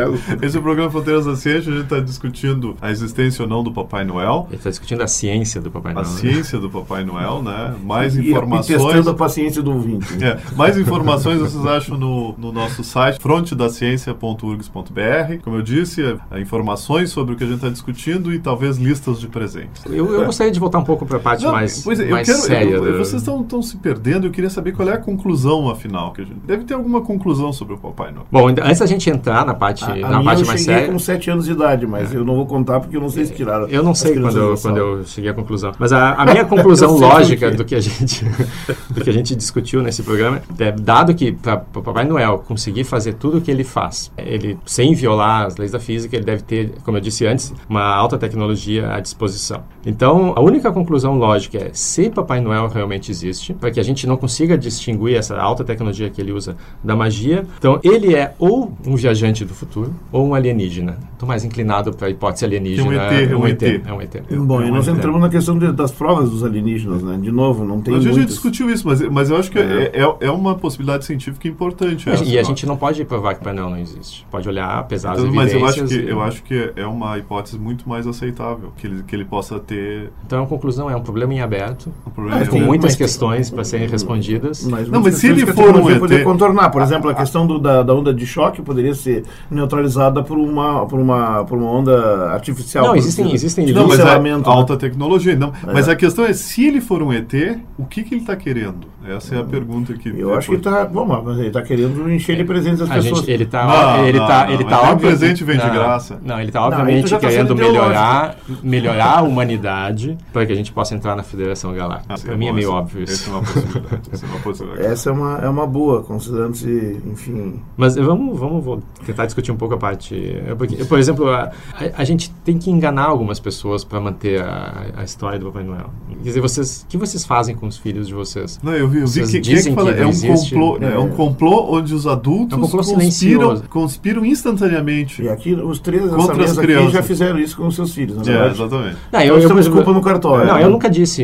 Esse 0.45 0.57
é 0.57 0.61
o 0.61 0.63
programa 0.63 0.91
Fronteiras 0.91 1.27
da 1.27 1.37
Ciência. 1.37 1.71
A 1.73 1.77
gente 1.77 1.85
está 1.85 2.01
discutindo 2.01 2.77
a 2.81 2.91
existência 2.91 3.43
ou 3.43 3.49
não 3.49 3.63
do 3.63 3.73
Papai 3.73 4.05
Noel, 4.05 4.47
Ele 4.49 4.57
está 4.57 4.71
discutindo 4.71 5.03
a 5.03 5.07
ciência 5.07 5.61
do 5.61 5.71
Papai 5.71 5.93
a 5.93 5.97
Noel. 5.97 6.07
né? 6.09 6.15
ciência 6.17 6.59
do 6.59 6.71
Papai 6.71 7.05
Noel, 7.05 7.43
né? 7.43 7.75
Mais 7.85 8.17
E- 8.17 8.23
E 8.23 8.31
informações. 8.31 8.83
testando 8.83 9.11
a 9.11 9.15
paciência 9.15 9.63
do 9.63 9.73
ouvinte. 9.73 10.25
É, 10.25 10.39
mais 10.57 10.77
informações 10.79 11.41
vocês 11.41 11.65
acham 11.67 11.97
no, 11.97 12.35
no 12.39 12.51
nosso 12.53 12.83
site 12.83 13.19
frontedaciencia.urgs.br. 13.21 15.39
Como 15.43 15.57
eu 15.57 15.63
disse, 15.63 16.03
é, 16.03 16.17
é, 16.31 16.41
informações 16.41 17.11
sobre 17.11 17.35
o 17.35 17.37
que 17.37 17.45
a 17.45 17.47
gente 17.47 17.57
está 17.57 17.69
discutindo 17.69 18.33
e 18.33 18.39
talvez 18.39 18.79
listas 18.79 19.21
de 19.21 19.29
presentes. 19.29 19.85
Eu, 19.87 20.13
eu 20.15 20.25
gostaria 20.25 20.53
de 20.53 20.59
voltar 20.61 20.79
um 20.79 20.85
pouco 20.85 21.05
para 21.07 21.17
a 21.19 21.21
parte 21.21 21.45
Não, 21.45 21.53
mais, 21.53 21.83
pois 21.83 22.01
é, 22.01 22.05
eu 22.07 22.11
mais 22.11 22.27
quero- 22.27 22.39
séria. 22.41 22.71
eu- 22.75 22.93
do- 22.93 22.99
Vocês 22.99 23.23
estão 23.23 23.63
se 23.63 23.77
perdendo. 23.77 24.27
Eu 24.27 24.31
queria 24.31 24.51
saber 24.51 24.73
qual 24.73 24.89
é 24.89 24.93
a 24.93 24.99
conclusão, 24.99 25.69
afinal. 25.69 26.13
Que 26.13 26.23
a 26.23 26.25
gente, 26.25 26.38
deve 26.45 26.65
ter 26.65 26.75
alguma 26.75 27.01
conclusão 27.01 27.53
sobre 27.53 27.75
o 27.75 27.79
Papai 27.79 28.13
Noel. 28.13 28.27
Bom, 28.31 28.49
antes 28.49 28.79
da 28.79 28.87
gente 28.87 29.09
entrar 29.11 29.45
na 29.45 29.55
parte, 29.55 29.85
A, 29.85 29.89
a 29.89 29.97
na 29.97 30.09
minha 30.09 30.23
parte 30.25 30.41
eu 30.43 30.47
mais 30.47 30.61
cheguei 30.61 30.75
séria. 30.77 30.93
com 30.93 30.99
7 30.99 31.31
anos 31.31 31.45
de 31.45 31.53
idade, 31.53 31.87
mas 31.87 32.13
eu 32.15 32.25
não 32.25 32.37
vou 32.37 32.47
contar 32.47 32.81
porque 32.81 32.97
eu 32.97 33.01
não 33.01 33.09
sei 33.09 33.27
se 33.27 33.35
tiraram. 33.35 33.67
Eu 33.69 33.83
não 33.83 33.95
sei 33.95 34.19
quando 34.19 34.37
eu, 34.37 34.57
quando 34.57 34.77
eu 34.77 35.05
cheguei 35.05 35.31
à 35.31 35.35
conclusão. 35.35 35.73
Mas 35.79 35.93
a, 35.93 36.11
a, 36.11 36.23
a 36.23 36.27
minha 36.27 36.45
conclusão 36.47 36.97
lógica 36.97 37.51
do 37.51 37.65
que 37.65 37.75
a 37.75 37.81
gente 37.81 38.25
do 38.91 39.01
que 39.01 39.11
a 39.11 39.13
gente 39.13 39.35
discutiu 39.35 39.83
nesse 39.83 40.03
programa 40.03 40.43
é 40.59 40.73
dado 40.73 41.15
que 41.15 41.33
para 41.33 41.65
o 41.75 41.83
Papai 41.83 42.05
Noel 42.05 42.39
conseguir 42.47 42.85
fazer 42.85 43.15
tudo 43.15 43.39
o 43.39 43.41
que 43.41 43.51
ele 43.51 43.65
faz, 43.65 44.11
ele 44.17 44.59
sem 44.67 44.95
violar 44.95 45.47
as 45.47 45.57
leis 45.57 45.73
da 45.73 45.81
física, 45.81 46.17
ele 46.17 46.25
deve 46.25 46.43
ter, 46.43 46.73
como 46.85 46.97
eu 46.97 47.01
disse 47.01 47.27
antes, 47.27 47.53
uma 47.69 47.83
alta 47.83 48.19
tecnologia 48.19 48.93
à 48.93 49.01
disposição. 49.01 49.63
Então, 49.85 50.33
a 50.37 50.41
única 50.41 50.71
conclusão 50.73 51.17
lógica 51.17 51.59
é 51.59 51.71
se 51.73 52.11
Papai 52.11 52.41
Noel 52.41 52.69
realmente 52.69 53.11
existe, 53.11 53.55
para 53.55 53.71
que 53.71 53.81
a 53.81 53.83
gente 53.83 54.07
não 54.07 54.17
consiga 54.17 54.57
distinguir 54.57 55.17
essa 55.17 55.37
alta 55.39 55.65
tecnologia 55.65 56.11
que 56.11 56.21
ele 56.21 56.28
usa 56.33 56.57
da 56.83 56.95
magia, 56.97 57.47
então 57.59 57.81
ele 57.83 58.15
é 58.15 58.35
ou 58.39 58.73
um 58.87 58.97
viajante 58.97 59.45
do 59.45 59.55
futuro 59.55 59.95
ou 60.13 60.27
um 60.27 60.35
alienígena. 60.35 60.99
Estou 61.13 61.27
mais 61.29 61.45
inclinado 61.45 61.93
para 61.93 62.07
a 62.07 62.11
hipótese 62.11 62.45
alienígena. 62.45 62.95
É 62.95 62.97
um 62.97 63.03
ET, 63.03 63.31
é 63.33 63.37
um 63.37 63.47
ET. 63.47 63.63
É 63.87 63.93
um 63.93 64.01
ET. 64.03 64.23
Bom, 64.47 64.63
e 64.63 64.71
nós 64.71 64.87
entramos 64.87 65.21
na 65.21 65.29
questão 65.29 65.59
de, 65.59 65.73
das 65.73 65.91
provas 65.91 66.31
dos 66.31 66.45
alienígenas, 66.45 67.03
né? 67.03 67.19
De 67.21 67.31
novo, 67.33 67.65
não 67.65 67.81
tem 67.81 67.95
A 67.95 67.97
gente 67.99 68.09
já 68.11 68.15
muitas. 68.15 68.35
discutiu 68.35 68.71
isso, 68.71 68.87
mas, 68.87 69.01
mas 69.03 69.29
eu 69.31 69.37
acho 69.37 69.51
que 69.51 69.59
é, 69.59 69.91
é, 69.95 70.27
é 70.27 70.31
uma 70.31 70.55
possibilidade 70.55 71.05
científica 71.05 71.49
importante. 71.49 72.09
essa, 72.09 72.23
E 72.25 72.37
a 72.39 72.41
eu 72.41 72.45
gente 72.45 72.65
não 72.67 72.77
pode 72.77 73.05
provar 73.05 73.35
que 73.35 73.41
o 73.41 73.45
painel 73.45 73.69
não 73.69 73.79
existe. 73.79 74.25
Pode 74.31 74.49
olhar, 74.49 74.87
pesar 74.87 75.13
as 75.13 75.21
Então, 75.21 75.33
mas 75.35 75.53
eu 75.53 75.65
acho, 75.67 75.81
evidências. 75.81 76.01
que, 76.03 76.07
e- 76.07 76.11
eu 76.11 76.23
acho 76.23 76.43
que 76.45 76.73
é 76.77 76.87
uma 76.87 77.19
hipótese 77.19 77.59
muito 77.59 77.89
mais 77.89 78.07
aceitável, 78.07 78.73
que 78.77 78.87
ele, 78.87 79.03
que 79.03 79.17
ele 79.17 79.25
possa 79.25 79.59
ter 79.59 80.11
Então, 80.25 80.45
a 80.45 80.47
conclusão 80.47 80.89
é 80.89 80.95
um 80.95 81.03
problema 81.03 81.35
em 81.35 81.41
aberto, 81.41 81.93
um 82.07 82.11
problema. 82.11 82.39
Mas 82.39 82.49
com 82.49 82.57
tem- 82.59 82.65
muitas 82.65 82.93
mas 82.93 82.97
questões 82.97 83.51
para 83.51 83.65
serem 83.65 83.89
respondidas. 83.89 84.65
Mas 84.65 84.89
Não, 84.89 85.01
mas 85.03 85.17
se 85.17 85.27
ele 85.27 85.45
for 85.47 85.71
um 85.71 85.73
tecnologia 85.85 86.18
contornar, 86.25 86.71
por 86.71 86.83
exemplo, 86.83 87.11
a 87.11 87.15
questão 87.15 87.47
do- 87.47 87.59
da, 87.59 87.83
da 87.83 87.95
onda 87.95 88.13
de 88.13 88.27
choque 88.27 88.63
poderia 88.63 88.95
ser 88.95 89.25
neutralizada 89.51 90.23
por 90.23 90.39
uma, 90.39 90.87
por 90.87 90.99
uma, 91.01 91.45
por 91.45 91.59
uma 91.59 91.71
onda 91.71 92.31
artificial. 92.33 92.87
Não, 92.87 92.97
existem- 92.97 93.33
existem 93.33 93.65
de 93.67 93.73
Não, 93.73 93.89
mas 93.89 93.99
é 94.01 94.19
né? 94.19 94.41
alta 94.45 94.77
tecnologia. 94.77 95.37
Não. 95.37 95.53
Mas 95.65 95.89
a 95.89 95.97
questão 95.97 96.25
é, 96.25 96.33
se 96.33 96.67
ele 96.67 96.81
for 96.81 97.03
um 97.03 97.13
ET, 97.13 97.33
o 97.79 97.85
que, 97.85 98.03
que 98.03 98.15
ele 98.15 98.21
está 98.23 98.37
querendo? 98.37 98.87
Essa 99.09 99.37
é 99.37 99.41
a 99.41 99.45
pergunta 99.45 99.95
que... 99.95 100.09
Eu 100.11 100.35
acho 100.35 100.49
que 100.49 100.55
ele 100.57 100.63
tá, 100.63 100.85
bom, 100.85 101.07
mas 101.25 101.39
ele 101.39 101.51
tá 101.51 101.63
querendo 101.63 102.11
encher 102.13 102.37
de 102.37 102.45
presentes 102.45 102.83
as 102.83 102.91
A 102.91 102.95
pessoas. 102.95 103.21
gente, 103.21 103.31
ele 103.31 103.47
tá, 103.47 103.65
Não, 103.67 104.05
ele 104.07 104.19
tá, 104.19 104.45
não, 104.47 104.53
ele 104.53 104.65
tá 104.65 104.81
óbvio- 104.83 105.09
presente 105.09 105.45
vem 105.45 105.57
de 105.59 105.71
graça. 105.71 106.19
Não, 106.23 106.39
ele 106.39 106.53
tá 106.53 106.61
tu 106.61 106.65
obviamente 106.67 107.11
tá 107.11 107.19
querendo 107.19 107.57
melhorar, 107.57 108.37
melhorar 108.63 109.19
a 109.19 109.23
humanidade 109.23 110.17
para 110.33 110.45
que 110.45 110.53
a 110.53 110.55
gente 110.55 110.73
possa 110.73 110.95
entrar 110.95 111.17
na 111.17 111.23
Federação 111.23 111.73
Galáctica. 111.73 112.15
Ah, 112.15 112.19
para 112.23 112.37
mim 112.37 112.49
é 112.49 112.53
meio 112.53 112.69
essa- 112.69 112.77
óbvio 112.77 113.03
isso. 113.05 113.31
Essa 113.31 113.31
é. 113.31 113.99
Essa 114.13 114.27
é 114.27 114.29
uma 114.29 114.39
possibilidade. 114.41 114.87
Essa 114.93 115.09
é 115.11 115.13
uma, 115.13 115.39
é 115.39 115.49
uma 115.49 115.67
boa, 115.67 116.03
considerando-se, 116.09 116.99
enfim. 117.07 117.61
Mas 117.77 117.95
vamos, 117.97 118.39
vamos 118.39 118.65
vou 118.65 118.83
tentar 119.05 119.27
discutir 119.27 119.53
um 119.53 119.57
pouco 119.57 119.75
a 119.75 119.79
parte. 119.79 120.15
é 120.17 120.55
Porque, 120.55 120.83
por 120.87 120.99
exemplo, 120.99 121.29
a, 121.29 121.53
a, 121.75 121.99
a 121.99 122.05
gente 122.05 122.31
tem 122.45 122.57
que 122.59 122.71
enganar 122.71 123.05
algumas 123.05 123.39
pessoas 123.39 123.85
para 123.85 124.01
manter 124.01 124.41
a, 124.43 124.87
a 124.97 125.05
história 125.05 125.39
do 125.39 125.47
Papai 125.47 125.65
Noel. 125.65 125.91
Quer 126.23 126.29
dizer, 126.31 126.41
vocês, 126.41 126.83
o 126.83 126.87
que 126.91 126.97
vocês 126.97 127.25
fazem 127.25 127.55
com 127.55 127.67
os 127.67 127.77
filhos 127.77 128.09
de 128.09 128.15
vocês? 128.15 128.59
Não, 128.63 128.73
eu 128.73 128.89
vi, 128.89 129.01
eu 129.01 129.07
vi 129.07 129.21
Vocês 129.21 129.31
que, 129.31 129.41
quem 129.41 129.57
é 129.57 129.63
que 129.63 129.73
fala? 129.73 129.93
que 129.93 130.01
é 130.01 130.07
um 130.07 130.09
existe. 130.09 130.55
complô, 130.55 130.79
né? 130.79 130.91
é. 130.91 130.95
É. 130.95 130.99
um 130.99 131.11
complô 131.11 131.67
onde 131.77 131.95
os 131.95 132.07
adultos 132.07 132.59
É 132.59 132.63
um 132.63 132.69
conspiram, 132.69 133.61
conspiram 133.69 134.25
instantaneamente. 134.25 135.23
E 135.23 135.29
aqui, 135.29 135.53
os 135.55 135.79
três 135.79 136.09
Contra 136.09 136.43
as 136.43 136.57
crianças. 136.57 136.93
já 136.93 137.03
fizeram 137.03 137.39
isso 137.39 137.57
com 137.57 137.67
os 137.67 137.75
seus 137.75 137.93
filhos, 137.93 138.17
na 138.17 138.33
É, 138.33 138.51
exatamente. 138.51 138.97
Não, 139.13 139.27
Nós 139.27 139.45
temos 139.45 139.69
por 139.69 139.75
culpa 139.77 139.91
exemplo, 139.91 139.95
no 139.95 140.01
cartório. 140.03 140.47
Não, 140.47 140.55
né? 140.57 140.65
eu 140.65 140.71
nunca 140.71 140.89
disse. 140.89 141.23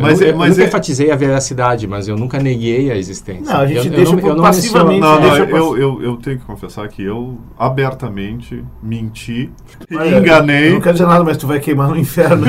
Mas 0.00 0.20
eu, 0.20 0.26
é- 0.26 0.30
eu 0.32 0.36
mas 0.36 0.50
nunca 0.50 0.62
é- 0.62 0.66
enfatizei 0.66 1.10
a 1.10 1.16
veracidade, 1.16 1.86
mas 1.86 2.08
eu 2.08 2.16
nunca 2.16 2.38
neguei 2.38 2.90
a 2.90 2.96
existência. 2.96 3.44
Não, 3.52 3.60
a 3.60 3.66
gente 3.66 3.86
eu, 3.86 3.92
deixa 3.92 4.12
eu 4.12 4.23
não, 4.24 4.30
eu 4.30 4.36
não 4.36 4.42
passivamente, 4.44 5.00
menciono- 5.00 5.20
Não, 5.20 5.28
não, 5.28 5.36
deixa 5.36 5.50
eu, 5.56 5.76
eu, 5.78 6.02
eu 6.02 6.16
tenho 6.16 6.38
que 6.38 6.44
confessar 6.44 6.88
que 6.88 7.02
eu 7.02 7.38
abertamente 7.58 8.64
menti 8.82 9.50
e 9.90 9.94
Eu 9.94 10.18
enganei 10.18 10.72
não 10.72 10.80
quero 10.80 10.94
dizer 10.94 11.06
nada, 11.06 11.24
mas 11.24 11.36
tu 11.36 11.46
vai 11.46 11.60
queimar 11.60 11.88
no 11.88 11.96
inferno. 11.96 12.46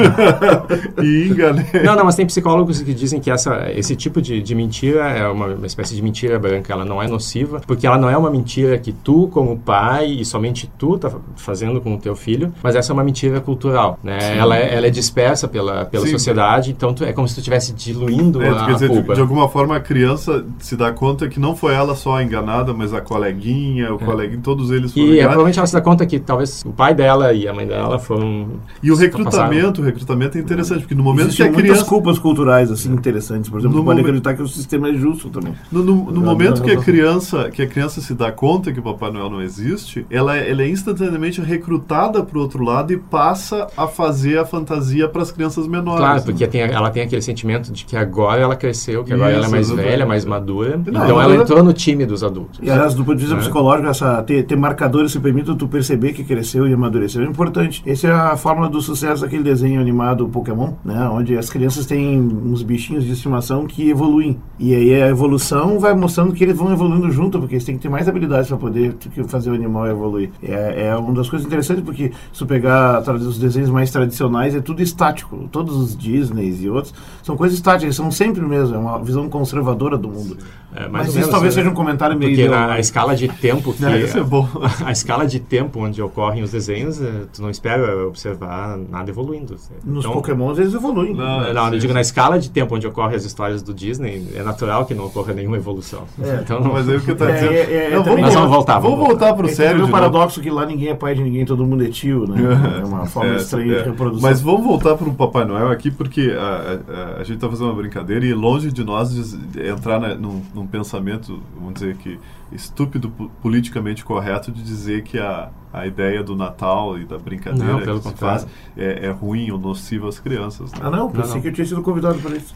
e 1.04 1.28
enganei. 1.30 1.66
Não, 1.84 1.96
não, 1.96 2.06
mas 2.06 2.16
tem 2.16 2.26
psicólogos 2.26 2.82
que 2.82 2.94
dizem 2.94 3.20
que 3.20 3.30
essa, 3.32 3.72
esse 3.76 3.96
tipo 3.96 4.22
de, 4.22 4.42
de 4.42 4.56
mentira 4.56 5.04
é 5.10 5.28
uma, 5.28 5.48
uma 5.48 5.66
espécie 5.68 5.96
de 5.96 6.02
mentira 6.02 6.38
branca. 6.40 6.72
Ela 6.72 6.86
não 6.86 7.02
é 7.02 7.08
nociva, 7.08 7.62
porque 7.66 7.86
ela 7.88 7.98
não 7.98 8.10
é 8.10 8.18
uma 8.18 8.30
mentira 8.30 8.78
que 8.78 8.92
tu, 8.92 9.28
como 9.30 9.58
pai, 9.58 10.06
e 10.08 10.26
somente 10.26 10.70
tu 10.78 10.98
tá 10.98 11.12
fazendo 11.36 11.82
com 11.82 11.96
o 11.96 11.98
teu 11.98 12.16
filho, 12.16 12.54
mas 12.64 12.76
essa 12.76 12.92
é 12.92 12.94
uma 12.94 13.04
mentira 13.04 13.40
cultural, 13.42 14.00
né? 14.04 14.38
Ela 14.38 14.58
é, 14.58 14.76
ela 14.76 14.88
é 14.88 14.90
dispersa 14.90 15.48
pela, 15.48 15.86
pela 15.86 16.06
Sim. 16.06 16.12
sociedade, 16.12 16.72
então 16.72 16.94
tu, 16.94 17.04
é 17.04 17.14
como 17.14 17.28
se 17.28 17.36
tu 17.36 17.40
estivesse 17.40 17.74
diluindo 17.74 18.42
É, 18.42 18.50
a, 18.50 18.66
quer 18.66 18.74
dizer, 18.74 18.86
a 18.86 18.90
de, 18.90 18.94
culpa. 18.96 19.14
de 19.16 19.22
alguma 19.22 19.48
forma 19.50 19.76
a 19.76 19.80
criança 19.80 20.46
se 20.60 20.76
dá 20.76 20.92
conta 20.92 21.28
que 21.28 21.40
não 21.40 21.55
foi 21.56 21.74
ela 21.74 21.96
só 21.96 22.18
a 22.18 22.24
enganada, 22.24 22.74
mas 22.74 22.94
a 22.94 23.02
coleguinha, 23.02 23.94
o 23.94 23.98
coleguinha, 24.00 24.40
todos 24.44 24.72
eles 24.72 24.94
foram 24.94 25.06
É. 25.06 25.10
E 25.10 25.12
é, 25.12 25.14
enganados. 25.14 25.28
provavelmente 25.34 25.58
ela 25.60 25.68
se 25.68 25.74
dá 25.74 25.82
conta 25.82 26.06
que 26.06 26.20
talvez 26.20 26.64
o 26.66 26.72
pai 26.72 26.94
dela 26.94 27.34
e 27.34 27.48
a 27.48 27.54
mãe 27.54 27.66
dela 27.68 27.98
foram. 28.00 28.48
E 28.82 28.92
o 28.92 28.96
recrutamento, 28.96 29.82
o 29.82 29.84
recrutamento 29.84 30.38
é 30.38 30.42
interessante, 30.42 30.82
porque 30.82 30.96
no 30.96 31.04
momento 31.04 31.28
Existem 31.28 31.52
que 31.52 31.58
a 31.58 31.62
criança 31.62 31.86
culpas 31.86 32.20
culturais 32.20 32.72
assim 32.72 32.92
interessantes. 32.94 33.50
Por 33.50 33.60
exemplo, 33.60 33.78
No 33.78 33.84
pode 33.86 34.00
acreditar 34.02 34.34
que 34.34 34.42
o 34.42 34.48
sistema 34.48 34.90
é 34.90 34.94
justo 34.94 35.30
também. 35.30 35.54
No, 35.72 35.84
no- 35.84 36.12
no 36.12 36.22
momento 36.22 36.62
que 36.62 36.72
a 36.72 36.78
criança 36.78 37.50
que 37.52 37.62
a 37.62 37.68
criança 37.68 38.02
se 38.02 38.14
dá 38.14 38.32
conta 38.32 38.72
que 38.72 38.80
o 38.80 38.84
Papai 38.84 39.12
Noel 39.12 39.30
não 39.30 39.42
existe, 39.42 40.06
ela, 40.10 40.38
é- 40.38 40.50
ela 40.52 40.62
é 40.64 40.70
instantaneamente 40.70 41.42
recrutada 41.42 42.24
para 42.24 42.38
o 42.38 42.42
outro 42.42 42.64
lado 42.64 42.92
e 42.94 42.98
passa 42.98 43.68
a 43.78 43.88
fazer 43.88 44.38
a 44.40 44.46
fantasia 44.46 45.08
para 45.08 45.22
as 45.22 45.32
crianças 45.32 45.68
menores. 45.68 46.00
Claro, 46.00 46.16
né? 46.20 46.22
porque 46.26 46.48
tem, 46.48 46.62
ela 46.62 46.90
tem 46.90 47.04
aquele 47.04 47.22
sentimento 47.22 47.72
de 47.72 47.86
que 47.86 47.96
agora 47.96 48.42
ela 48.42 48.56
cresceu, 48.56 49.04
que 49.04 49.14
agora 49.14 49.30
ela 49.32 49.40
é 49.40 49.42
Isso, 49.44 49.52
mais 49.52 49.68
exatamente. 49.68 49.90
velha, 49.92 50.06
mais 50.06 50.26
madura. 50.26 50.78
Não, 50.86 51.04
então 51.04 51.22
ela- 51.22 51.45
entrou 51.46 51.64
no 51.64 51.74
time 51.74 52.06
dos 52.06 52.24
adultos. 52.24 52.60
E 52.62 52.70
aliás, 52.70 52.94
do 52.94 53.04
ponto 53.06 53.16
de 53.16 53.22
vista 53.22 53.36
É. 53.36 53.40
psicológico, 53.40 53.88
essa, 53.88 54.22
ter, 54.24 54.44
ter 54.44 54.56
marcadores 54.56 55.14
que 55.14 55.20
permitam 55.20 55.56
tu 55.56 55.68
perceber 55.68 56.14
que 56.14 56.24
cresceu 56.24 56.68
e 56.68 56.74
amadureceu 56.74 57.22
é 57.24 57.26
importante. 57.26 57.82
Essa 57.86 58.08
é 58.08 58.12
a 58.12 58.36
fórmula 58.38 58.70
do 58.70 58.82
sucesso 58.82 59.22
daquele 59.22 59.44
desenho 59.44 59.80
animado 59.80 60.28
Pokémon, 60.28 60.74
né? 60.84 61.08
Onde 61.10 61.38
as 61.38 61.50
crianças 61.50 61.86
têm 61.86 62.20
uns 62.20 62.62
bichinhos 62.64 63.04
de 63.04 63.12
estimação 63.12 63.66
que 63.66 63.90
evoluem. 63.90 64.38
E 64.60 64.74
aí 64.74 65.02
a 65.02 65.08
evolução 65.08 65.80
vai 65.80 65.94
mostrando 65.94 66.34
que 66.34 66.44
eles 66.44 66.58
vão 66.58 66.72
evoluindo 66.72 67.10
junto, 67.12 67.40
porque 67.40 67.56
eles 67.56 67.64
têm 67.66 67.76
que 67.76 67.82
ter 67.82 67.90
mais 67.90 68.08
habilidades 68.08 68.48
para 68.48 68.58
poder 68.58 68.96
fazer 69.28 69.52
o 69.52 69.54
animal 69.54 69.88
evoluir. 69.88 70.32
É, 70.42 70.88
é 70.88 70.96
uma 70.96 71.14
das 71.14 71.30
coisas 71.30 71.46
interessantes, 71.46 71.84
porque 71.84 72.12
se 72.32 72.40
tu 72.40 72.46
pegar 72.46 73.02
os 73.10 73.38
desenhos 73.38 73.70
mais 73.70 73.92
tradicionais, 73.92 74.56
é 74.56 74.60
tudo 74.62 74.82
estático. 74.82 75.48
Todos 75.52 75.76
os 75.76 75.96
Disneys 75.96 76.62
e 76.62 76.70
outros 76.70 76.94
são 77.22 77.36
coisas 77.38 77.58
estáticas, 77.58 77.96
são 77.96 78.10
sempre 78.12 78.42
mesmo. 78.42 78.76
É 78.76 78.78
uma 78.78 79.00
visão 79.00 79.30
conservadora 79.30 79.98
do 79.98 80.08
mundo. 80.10 80.38
É, 80.76 80.88
Mas 80.90 81.16
ou 81.16 81.22
isso 81.22 81.35
talvez 81.36 81.56
né? 81.56 81.62
seja 81.62 81.72
um 81.72 81.76
comentário 81.76 82.18
meio 82.18 82.32
Porque 82.32 82.44
na 82.48 82.56
a 82.56 82.58
ideológico. 82.58 82.82
escala 82.82 83.16
de 83.16 83.28
tempo 83.30 83.74
que. 83.76 83.86
É, 83.86 84.02
isso 84.02 84.18
é 84.18 84.24
bom. 84.24 84.48
A 84.86 84.92
escala 84.92 85.26
de 85.26 85.40
tempo 85.40 85.80
onde 85.80 86.02
ocorrem 86.02 86.44
os 86.44 86.52
desenhos, 86.52 87.02
eh, 87.02 87.26
tu 87.34 87.42
não 87.42 87.50
espera 87.50 88.06
observar 88.08 88.78
nada 88.78 89.10
evoluindo. 89.10 89.56
Nos 89.84 90.04
Então, 90.06 90.12
Pokémons 90.14 90.58
eles 90.60 90.74
evoluem. 90.74 91.14
Não, 91.14 91.54
Não, 91.54 91.66
eu 91.68 91.74
sim, 91.74 91.80
digo 91.80 91.94
na 91.94 92.02
escala 92.02 92.38
de 92.40 92.50
tempo 92.50 92.76
onde 92.76 92.86
ocorrem 92.88 93.16
as 93.16 93.24
histórias 93.26 93.62
do 93.62 93.74
Disney, 93.74 94.28
é 94.36 94.44
natural 94.44 94.86
que 94.86 94.94
não 94.94 95.06
ocorra 95.06 95.34
nenhuma 95.34 95.58
evolução. 95.58 96.04
É. 96.22 96.40
Então, 96.42 96.62
Mas 96.62 96.88
aí 96.90 96.98
o 96.98 97.02
que 97.02 97.12
eu 97.12 97.16
tô 97.16 97.26
É, 97.26 97.34
dizendo. 97.34 97.52
é, 97.54 97.86
é, 97.88 97.96
Não, 97.96 98.04
também 98.04 98.24
Nós 98.24 98.34
vamos 98.34 98.50
voltar, 98.50 98.80
Vamos 98.80 98.98
vamos 98.98 99.08
voltar 99.10 99.34
para 99.34 99.46
o 99.46 99.48
Esse 99.48 99.56
sério. 99.58 99.78
é 99.78 99.80
novo. 99.82 99.92
paradoxo 99.92 100.42
que 100.42 100.50
lá 100.50 100.66
ninguém 100.66 100.90
é 100.90 100.94
pai 100.96 101.16
de 101.16 101.24
ninguém, 101.24 101.46
todo 101.46 101.66
mundo 101.66 101.84
é 101.84 101.90
tio, 101.90 102.28
né? 102.28 102.42
É 102.82 102.86
uma 102.86 103.06
forma 103.06 103.34
É, 103.34 103.36
estranha 103.38 103.74
é. 103.74 103.82
de 103.84 103.90
reprodução. 103.90 104.22
Mas 104.30 104.42
vamos 104.42 104.64
voltar 104.66 104.96
para 104.96 105.08
o 105.10 105.14
Papai 105.14 105.46
Noel 105.46 105.70
aqui, 105.70 105.90
porque 105.92 106.34
a, 106.38 106.80
a- 107.18 107.22
a 107.22 107.24
gente 107.24 107.36
está 107.36 107.50
fazendo 107.50 107.68
uma 107.68 107.76
brincadeira 107.76 108.26
e 108.26 108.34
longe 108.34 108.72
de 108.72 108.84
nós 108.84 109.14
entrar 109.58 110.00
na- 110.00 110.16
num, 110.16 110.42
num 110.54 110.66
pensamento, 110.68 111.25
vamos 111.56 111.74
dizer 111.76 111.96
que 111.98 112.20
estúpido, 112.52 113.10
po- 113.10 113.30
politicamente 113.42 114.04
correto, 114.06 114.52
de 114.52 114.62
dizer 114.62 115.04
que 115.04 115.18
a, 115.20 115.50
a 115.74 115.86
ideia 115.88 116.24
do 116.24 116.36
Natal 116.36 116.98
e 116.98 117.06
da 117.06 117.18
brincadeira 117.18 117.74
Não, 117.74 117.82
pelo 117.82 118.00
que 118.02 118.10
se 118.10 118.16
faz 118.16 118.48
é, 118.78 119.08
é 119.08 119.12
ruim 119.12 119.50
ou 119.52 119.60
nociva 119.60 120.08
às 120.10 120.20
crianças. 120.20 120.72
né? 120.74 120.80
Ah, 120.82 120.90
não, 120.90 121.10
pensei 121.12 121.36
não. 121.36 121.42
que 121.42 121.48
eu 121.48 121.54
tinha 121.54 121.66
sido 121.68 121.82
convidado 121.82 122.18
para 122.20 122.36
isso. 122.38 122.54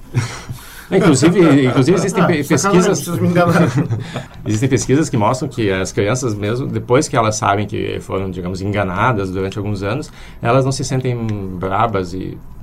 inclusive, 0.92 1.66
inclusive 1.68 1.98
existem 1.98 2.24
Ah, 2.24 2.28
pesquisas. 2.28 3.08
Existem 4.46 4.70
pesquisas 4.70 5.10
que 5.10 5.18
mostram 5.18 5.48
que 5.50 5.70
as 5.72 5.92
crianças 5.92 6.34
mesmo, 6.34 6.68
depois 6.68 7.08
que 7.08 7.16
elas 7.16 7.36
sabem 7.36 7.68
que 7.68 8.00
foram, 8.00 8.32
digamos, 8.32 8.62
enganadas 8.62 9.30
durante 9.32 9.58
alguns 9.58 9.84
anos, 9.84 10.12
elas 10.42 10.66
não 10.66 10.72
se 10.72 10.84
sentem 10.84 11.16
brabas 11.58 12.14
e 12.14 12.38
É. 12.38 12.59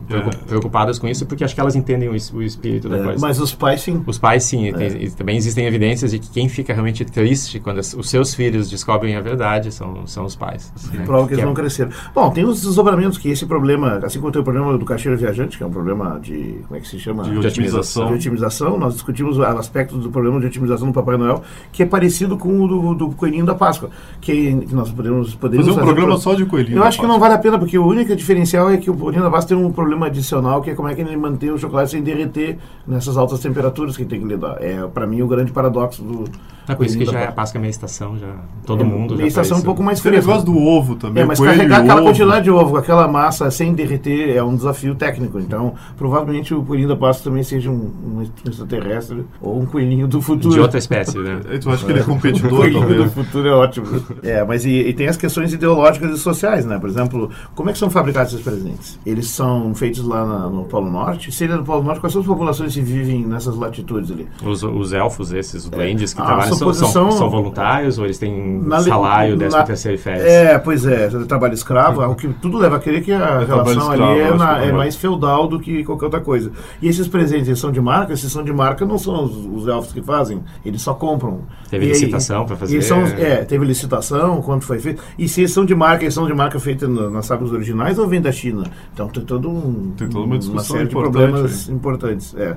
preocupadas 0.46 0.98
com 0.98 1.08
isso, 1.08 1.26
porque 1.26 1.44
acho 1.44 1.54
que 1.54 1.60
elas 1.60 1.74
entendem 1.76 2.08
o, 2.08 2.14
es- 2.14 2.32
o 2.32 2.42
espírito 2.42 2.88
da 2.88 2.98
É, 2.98 3.02
coisa. 3.04 3.20
mas 3.26 3.40
os 3.40 3.54
pais, 3.54 3.80
sim. 3.82 4.02
Os 4.06 4.18
pais, 4.18 4.44
sim, 4.44 4.72
tem- 4.72 5.02
e 5.04 5.10
também 5.10 5.36
existem 5.36 5.66
evidências 5.66 6.10
de 6.10 6.18
que 6.18 6.30
quem 6.30 6.48
fica 6.48 6.72
realmente 6.72 7.04
triste 7.04 7.58
quando 7.60 7.78
as- 7.78 7.94
os 7.94 8.08
seus 8.08 8.34
filhos 8.34 8.70
descobrem 8.70 9.16
a 9.16 9.20
verdade 9.20 9.72
são, 9.72 10.06
são 10.06 10.24
os 10.24 10.36
pais. 10.36 10.72
né? 10.92 11.04
Prova 11.04 11.22
que 11.22 11.28
Que 11.28 11.34
eles 11.34 11.42
é- 11.42 11.46
não 11.46 11.54
cresceram. 11.54 11.90
Bom, 12.14 12.30
tem 12.30 12.44
os 12.44 12.62
desdobramentos 12.62 13.18
que 13.18 13.28
esse 13.28 13.44
problema, 13.46 14.00
assim 14.02 14.18
como 14.20 14.30
tem 14.32 14.40
o 14.40 14.44
problema 14.44 14.76
do 14.78 14.84
caixeiro 14.84 15.16
viajante, 15.18 15.56
que 15.56 15.62
é 15.62 15.66
um 15.66 15.70
problema 15.70 16.18
de, 16.22 16.60
como 16.66 16.76
é 16.76 16.80
que 16.80 16.88
se 16.88 16.98
chama? 16.98 17.24
De 17.24 17.30
De 17.38 17.46
otimização. 17.46 18.06
de 18.08 18.14
otimização, 18.14 18.78
nós 18.78 18.94
discutimos 18.94 19.38
o 19.38 19.42
aspecto 19.42 19.96
do 19.96 20.10
problema 20.10 20.40
de 20.40 20.46
otimização 20.46 20.86
do 20.88 20.92
Papai 20.92 21.16
Noel, 21.16 21.42
que 21.72 21.82
é 21.82 21.86
parecido 21.86 22.36
com 22.36 22.60
o 22.62 22.68
do, 22.68 22.94
do 22.94 23.10
coelhinho 23.10 23.44
da 23.46 23.54
Páscoa, 23.54 23.90
que, 24.20 24.54
que 24.66 24.74
nós 24.74 24.90
podemos, 24.90 25.34
poderíamos 25.34 25.74
Fazer 25.74 25.80
um 25.82 25.84
programa 25.84 26.12
pro- 26.14 26.20
só 26.22 26.34
de 26.34 26.44
coelhinho. 26.46 26.76
Eu 26.76 26.82
da 26.82 26.88
acho 26.88 26.98
que 26.98 27.02
Páscoa. 27.02 27.14
não 27.14 27.20
vale 27.20 27.34
a 27.34 27.38
pena, 27.38 27.58
porque 27.58 27.78
o 27.78 27.86
único 27.86 28.14
diferencial 28.14 28.70
é 28.70 28.76
que 28.76 28.90
o 28.90 28.94
bolinho 28.94 29.22
da 29.22 29.30
Páscoa 29.30 29.56
tem 29.56 29.66
um 29.66 29.72
problema 29.72 29.95
adicional, 30.04 30.60
que 30.60 30.70
é 30.70 30.74
como 30.74 30.88
é 30.88 30.94
que 30.94 31.00
ele 31.00 31.16
mantém 31.16 31.50
o 31.50 31.58
chocolate 31.58 31.90
sem 31.90 32.02
derreter 32.02 32.58
nessas 32.86 33.16
altas 33.16 33.40
temperaturas 33.40 33.96
que 33.96 34.04
tem 34.04 34.20
que 34.20 34.26
lidar. 34.26 34.62
É, 34.62 34.86
para 34.86 35.06
mim, 35.06 35.22
o 35.22 35.26
grande 35.26 35.52
paradoxo 35.52 36.02
do, 36.02 36.24
É 36.68 36.74
por 36.74 36.84
isso 36.86 36.98
que 36.98 37.04
já 37.04 37.12
é 37.12 37.16
a 37.16 37.26
Páscoa. 37.26 37.34
Páscoa 37.46 37.60
meia 37.60 37.70
estação, 37.70 38.18
já 38.18 38.34
todo 38.64 38.82
É, 38.82 38.84
mundo 38.84 39.10
já 39.10 39.16
meia 39.18 39.28
estação 39.28 39.50
faz 39.56 39.62
um 39.62 39.64
pouco 39.64 39.82
mais 39.82 40.00
Tem 40.00 40.10
fresca. 40.12 40.28
negócio 40.30 40.46
do 40.52 40.58
ovo 40.58 40.96
também. 40.96 41.22
É, 41.22 41.26
mas 41.26 41.38
carregar 41.40 41.80
aquela 41.80 42.00
ovo. 42.00 42.10
quantidade 42.10 42.44
de 42.44 42.50
ovo, 42.50 42.70
com 42.72 42.76
aquela 42.76 43.06
massa 43.08 43.50
sem 43.50 43.72
derreter, 43.74 44.34
é 44.36 44.42
um 44.42 44.56
desafio 44.56 44.94
técnico. 44.94 45.38
Então, 45.38 45.74
provavelmente 45.96 46.54
o 46.54 46.62
coelhinho 46.62 46.88
da 46.88 46.96
Páscoa 46.96 47.24
também 47.30 47.42
seja 47.42 47.70
um, 47.70 47.92
um 48.16 48.50
extraterrestre 48.50 49.24
ou 49.40 49.60
um 49.60 49.66
coelhinho 49.66 50.06
do 50.08 50.20
futuro. 50.20 50.54
de 50.54 50.60
outra 50.60 50.78
espécie, 50.78 51.18
né? 51.18 51.40
Aí 51.48 51.58
Tu 51.60 51.70
acha 51.70 51.84
que 51.84 51.92
ele 51.92 52.00
é 52.00 52.02
O 52.02 52.06
competidor, 52.06 52.50
coelhinho 52.58 53.04
do 53.04 53.10
futuro 53.10 53.48
é 53.48 53.52
ótimo. 53.52 53.86
É, 54.22 54.44
mas 54.44 54.64
e, 54.64 54.70
e 54.70 54.92
tem 54.92 55.06
as 55.08 55.16
questões 55.16 55.52
ideológicas 55.52 56.10
e 56.10 56.18
sociais, 56.18 56.64
né? 56.64 56.78
Por 56.78 56.88
exemplo, 56.88 57.30
como 57.54 57.70
é 57.70 57.72
que 57.72 57.78
são 57.78 57.90
fabricados 57.90 58.32
esses 58.32 58.44
presentes? 58.44 58.98
Eles 59.06 59.28
são 59.28 59.74
feitos 59.74 60.02
lá 60.04 60.24
na- 60.24 60.48
no 60.48 60.64
Polo 60.64 60.90
Norte? 60.90 61.30
Se 61.32 61.44
ele 61.44 61.52
é 61.52 61.56
do 61.56 61.64
Polo 61.64 61.82
Norte, 61.82 62.00
quais 62.00 62.12
são 62.12 62.22
as 62.22 62.26
populações 62.28 62.74
que 62.74 62.80
vivem 62.80 63.24
nessas 63.26 63.56
latitudes 63.56 64.10
ali? 64.10 64.26
Os, 64.44 64.62
os 64.62 64.92
elfos, 64.92 65.32
esses, 65.32 65.64
os 65.64 65.70
duendes 65.70 66.12
que 66.14 66.20
A 66.20 66.24
trabalham, 66.24 66.55
são, 66.58 67.10
são, 67.12 67.30
voluntários 67.30 67.98
ou 67.98 68.04
eles 68.04 68.18
têm 68.18 68.60
Na 68.62 68.80
salário, 68.80 69.32
na- 69.32 69.38
13 69.38 69.64
terceiro 69.64 69.94
e 69.96 70.00
férias? 70.00 70.26
É, 70.26 70.58
pois 70.58 70.86
é, 70.86 71.08
trabalho 71.26 71.54
escravo, 71.54 72.02
o 72.02 72.14
que 72.14 72.28
tudo 72.28 72.58
leva 72.58 72.76
a 72.76 72.78
crer 72.78 73.02
que 73.02 73.12
a 73.12 73.40
relação 73.40 73.72
escravo, 73.92 74.02
ali 74.12 74.20
é, 74.20 74.34
na- 74.34 74.64
é 74.64 74.68
é 74.68 74.72
mais 74.72 74.96
feudal 74.96 75.46
do 75.46 75.58
que 75.60 75.84
qualquer 75.84 76.06
outra 76.06 76.20
coisa. 76.20 76.50
E 76.82 76.88
esses 76.88 77.06
presentes, 77.08 77.58
são 77.58 77.70
de 77.70 77.80
marca? 77.80 78.12
Esses 78.12 78.30
são 78.32 78.42
de 78.42 78.52
marca 78.52 78.84
não 78.84 78.98
são 78.98 79.24
os, 79.24 79.62
os 79.62 79.68
elfos 79.68 79.92
que 79.92 80.02
fazem, 80.02 80.40
eles 80.64 80.82
só 80.82 80.92
compram. 80.94 81.40
Teve 81.70 81.86
E 81.86 81.88
licitação 81.88 82.44
pra 82.44 82.54
e 82.56 82.58
fazer? 82.58 82.82
são- 82.82 83.02
é, 83.02 83.44
teve 83.44 83.64
licitação, 83.64 84.40
quanto 84.42 84.64
foi 84.64 84.78
feito. 84.78 85.02
E 85.18 85.28
se 85.28 85.40
eles 85.42 85.52
são 85.52 85.64
de 85.64 85.74
marca, 85.74 86.04
eles 86.04 86.14
são 86.14 86.26
de 86.26 86.34
marca 86.34 86.58
feita 86.58 86.86
na- 86.88 87.10
nas 87.10 87.26
fábricas 87.28 87.52
originais 87.54 87.98
ou 87.98 88.06
vem 88.06 88.20
da 88.20 88.32
China? 88.32 88.64
Então 88.92 89.08
tem 89.08 89.22
todo 89.24 89.48
um, 89.48 89.92
Tem 89.96 90.08
toda 90.08 90.24
uma 90.24 90.38
discussão 90.38 90.76
série 90.76 90.88
de 90.88 90.94
problemas 90.94 91.68
importantes. 91.68 92.34
É. 92.36 92.56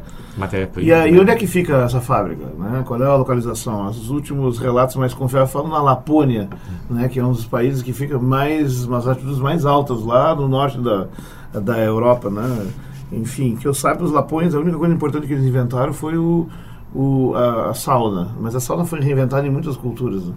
E 0.78 0.92
aí, 0.94 1.20
onde 1.20 1.32
é 1.32 1.36
que 1.36 1.46
fica 1.48 1.78
essa 1.84 2.00
fábrica? 2.00 2.46
Né? 2.58 2.84
Qual 2.86 3.02
é 3.02 3.06
a 3.06 3.16
localização? 3.16 3.88
Os 3.98 4.10
últimos 4.10 4.58
relatos 4.60 4.96
mais 4.96 5.14
confiáveis 5.14 5.52
falam 5.52 5.70
na 5.70 5.82
Lapônia, 5.82 6.50
né? 6.90 7.08
que 7.08 7.20
é 7.20 7.26
um 7.26 7.32
dos 7.32 7.46
países 7.46 7.82
que 7.82 7.94
fica 7.94 8.18
mais, 8.20 8.86
umas 8.86 9.08
altitudes 9.08 9.40
mais 9.40 9.66
altas, 9.66 10.02
lá 10.04 10.36
no 10.36 10.48
norte 10.48 10.80
da, 10.80 11.08
da 11.54 11.78
Europa. 11.80 12.30
Né? 12.30 12.72
Enfim, 13.12 13.56
que 13.56 13.68
eu 13.68 13.74
saiba, 13.74 14.04
os 14.04 14.12
lapões, 14.12 14.54
a 14.54 14.60
única 14.60 14.78
coisa 14.78 14.94
importante 14.94 15.28
que 15.28 15.34
eles 15.34 15.46
inventaram 15.46 15.94
foi 15.94 16.18
o, 16.18 16.48
o, 16.94 17.34
a, 17.36 17.70
a 17.70 17.74
sauna. 17.74 18.36
Mas 18.40 18.56
a 18.56 18.60
sauna 18.60 18.86
foi 18.86 19.00
reinventada 19.00 19.46
em 19.46 19.50
muitas 19.50 19.76
culturas. 19.76 20.26
né? 20.26 20.34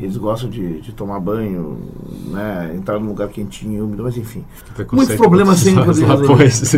Eles 0.00 0.16
gostam 0.16 0.48
de, 0.48 0.80
de 0.80 0.92
tomar 0.92 1.20
banho, 1.20 1.78
né? 2.28 2.72
entrar 2.74 2.98
num 2.98 3.08
lugar 3.08 3.28
quentinho 3.28 3.78
e 3.78 3.82
úmido, 3.82 4.02
mas 4.02 4.16
enfim. 4.16 4.44
Muitos 4.92 5.16
problemas 5.16 5.58
sem 5.58 5.78
os 5.78 5.84
poder 5.84 6.06
resolver. 6.06 6.28
lapões. 6.28 6.72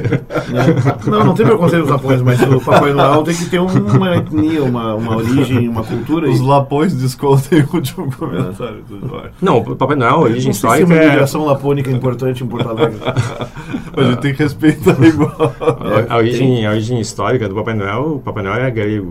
Não, 1.06 1.24
não 1.24 1.35
tem 1.35 1.46
preconceito 1.46 1.82
dos 1.82 1.90
lapões, 1.90 2.22
mas 2.22 2.42
o 2.42 2.61
Papai 2.61 2.92
Noel 2.92 3.22
tem 3.22 3.35
que 3.35 3.46
ter 3.46 3.58
uma 3.61 4.16
etnia, 4.16 4.64
uma, 4.64 4.94
uma 4.94 5.16
origem, 5.16 5.68
uma 5.68 5.85
cultura. 5.85 6.28
Os 6.28 6.40
e- 6.40 6.42
lapões 6.42 6.94
descontem 6.94 7.62
o 7.62 7.76
último 7.76 8.11
comentário 8.16 8.82
do 8.82 9.08
Jorge. 9.08 9.30
Não, 9.40 9.58
o 9.58 9.76
Papai 9.76 9.96
Noel, 9.96 10.14
a 10.14 10.20
origem 10.20 10.50
histórica 10.50 10.87
uma 10.87 10.94
é... 10.96 11.06
imigração 11.06 11.44
lapônica 11.44 11.90
é 11.90 11.94
importante 11.94 12.42
em 12.42 12.46
Porto 12.46 12.68
Alegre. 12.68 12.98
Mas 13.96 14.06
a 14.06 14.11
gente 14.11 14.20
tem 14.20 14.35
que 14.35 14.42
respeitar 14.42 14.96
igual. 15.04 15.54
A, 16.08 16.14
a 16.14 16.16
origem, 16.16 16.66
a 16.66 16.70
origem 16.70 17.00
histórica 17.00 17.48
do 17.48 17.54
Papai 17.54 17.74
Noel, 17.74 18.16
o 18.16 18.18
Papai 18.18 18.42
Noel 18.42 18.56
era 18.56 18.70
grego. 18.70 19.11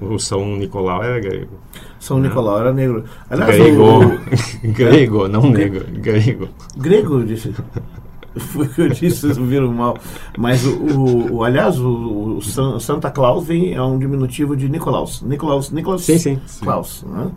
O 0.00 0.18
São 0.18 0.56
Nicolau 0.56 1.02
era 1.02 1.18
grego. 1.18 1.58
São 1.98 2.18
Nicolau 2.20 2.60
era 2.60 2.72
negro. 2.72 3.04
Aliás, 3.28 3.56
grego. 3.56 3.82
o, 3.82 4.18
grego, 4.72 5.28
não 5.28 5.50
negro. 5.50 5.84
Grego. 5.92 6.48
grego, 6.76 7.24
disse. 7.24 7.54
Foi 8.36 8.66
o 8.66 8.68
que 8.70 8.80
eu 8.82 8.88
disse, 8.90 9.20
vocês 9.22 9.36
viram 9.36 9.72
mal. 9.72 9.96
Mas 10.36 10.64
o, 10.64 10.76
o, 10.76 11.32
o- 11.38 11.44
aliás, 11.44 11.78
o, 11.80 12.36
o 12.36 12.42
San- 12.42 12.78
Santa 12.78 13.10
Claus 13.10 13.44
vem, 13.46 13.74
é 13.74 13.82
um 13.82 13.98
diminutivo 13.98 14.56
de 14.56 14.68
Nicolaus. 14.68 15.22
Nicolaus, 15.22 15.70
Nicolas 15.72 16.02
Sim, 16.02 16.18
sim. 16.18 16.40
Claus, 16.62 17.04
né? 17.08 17.28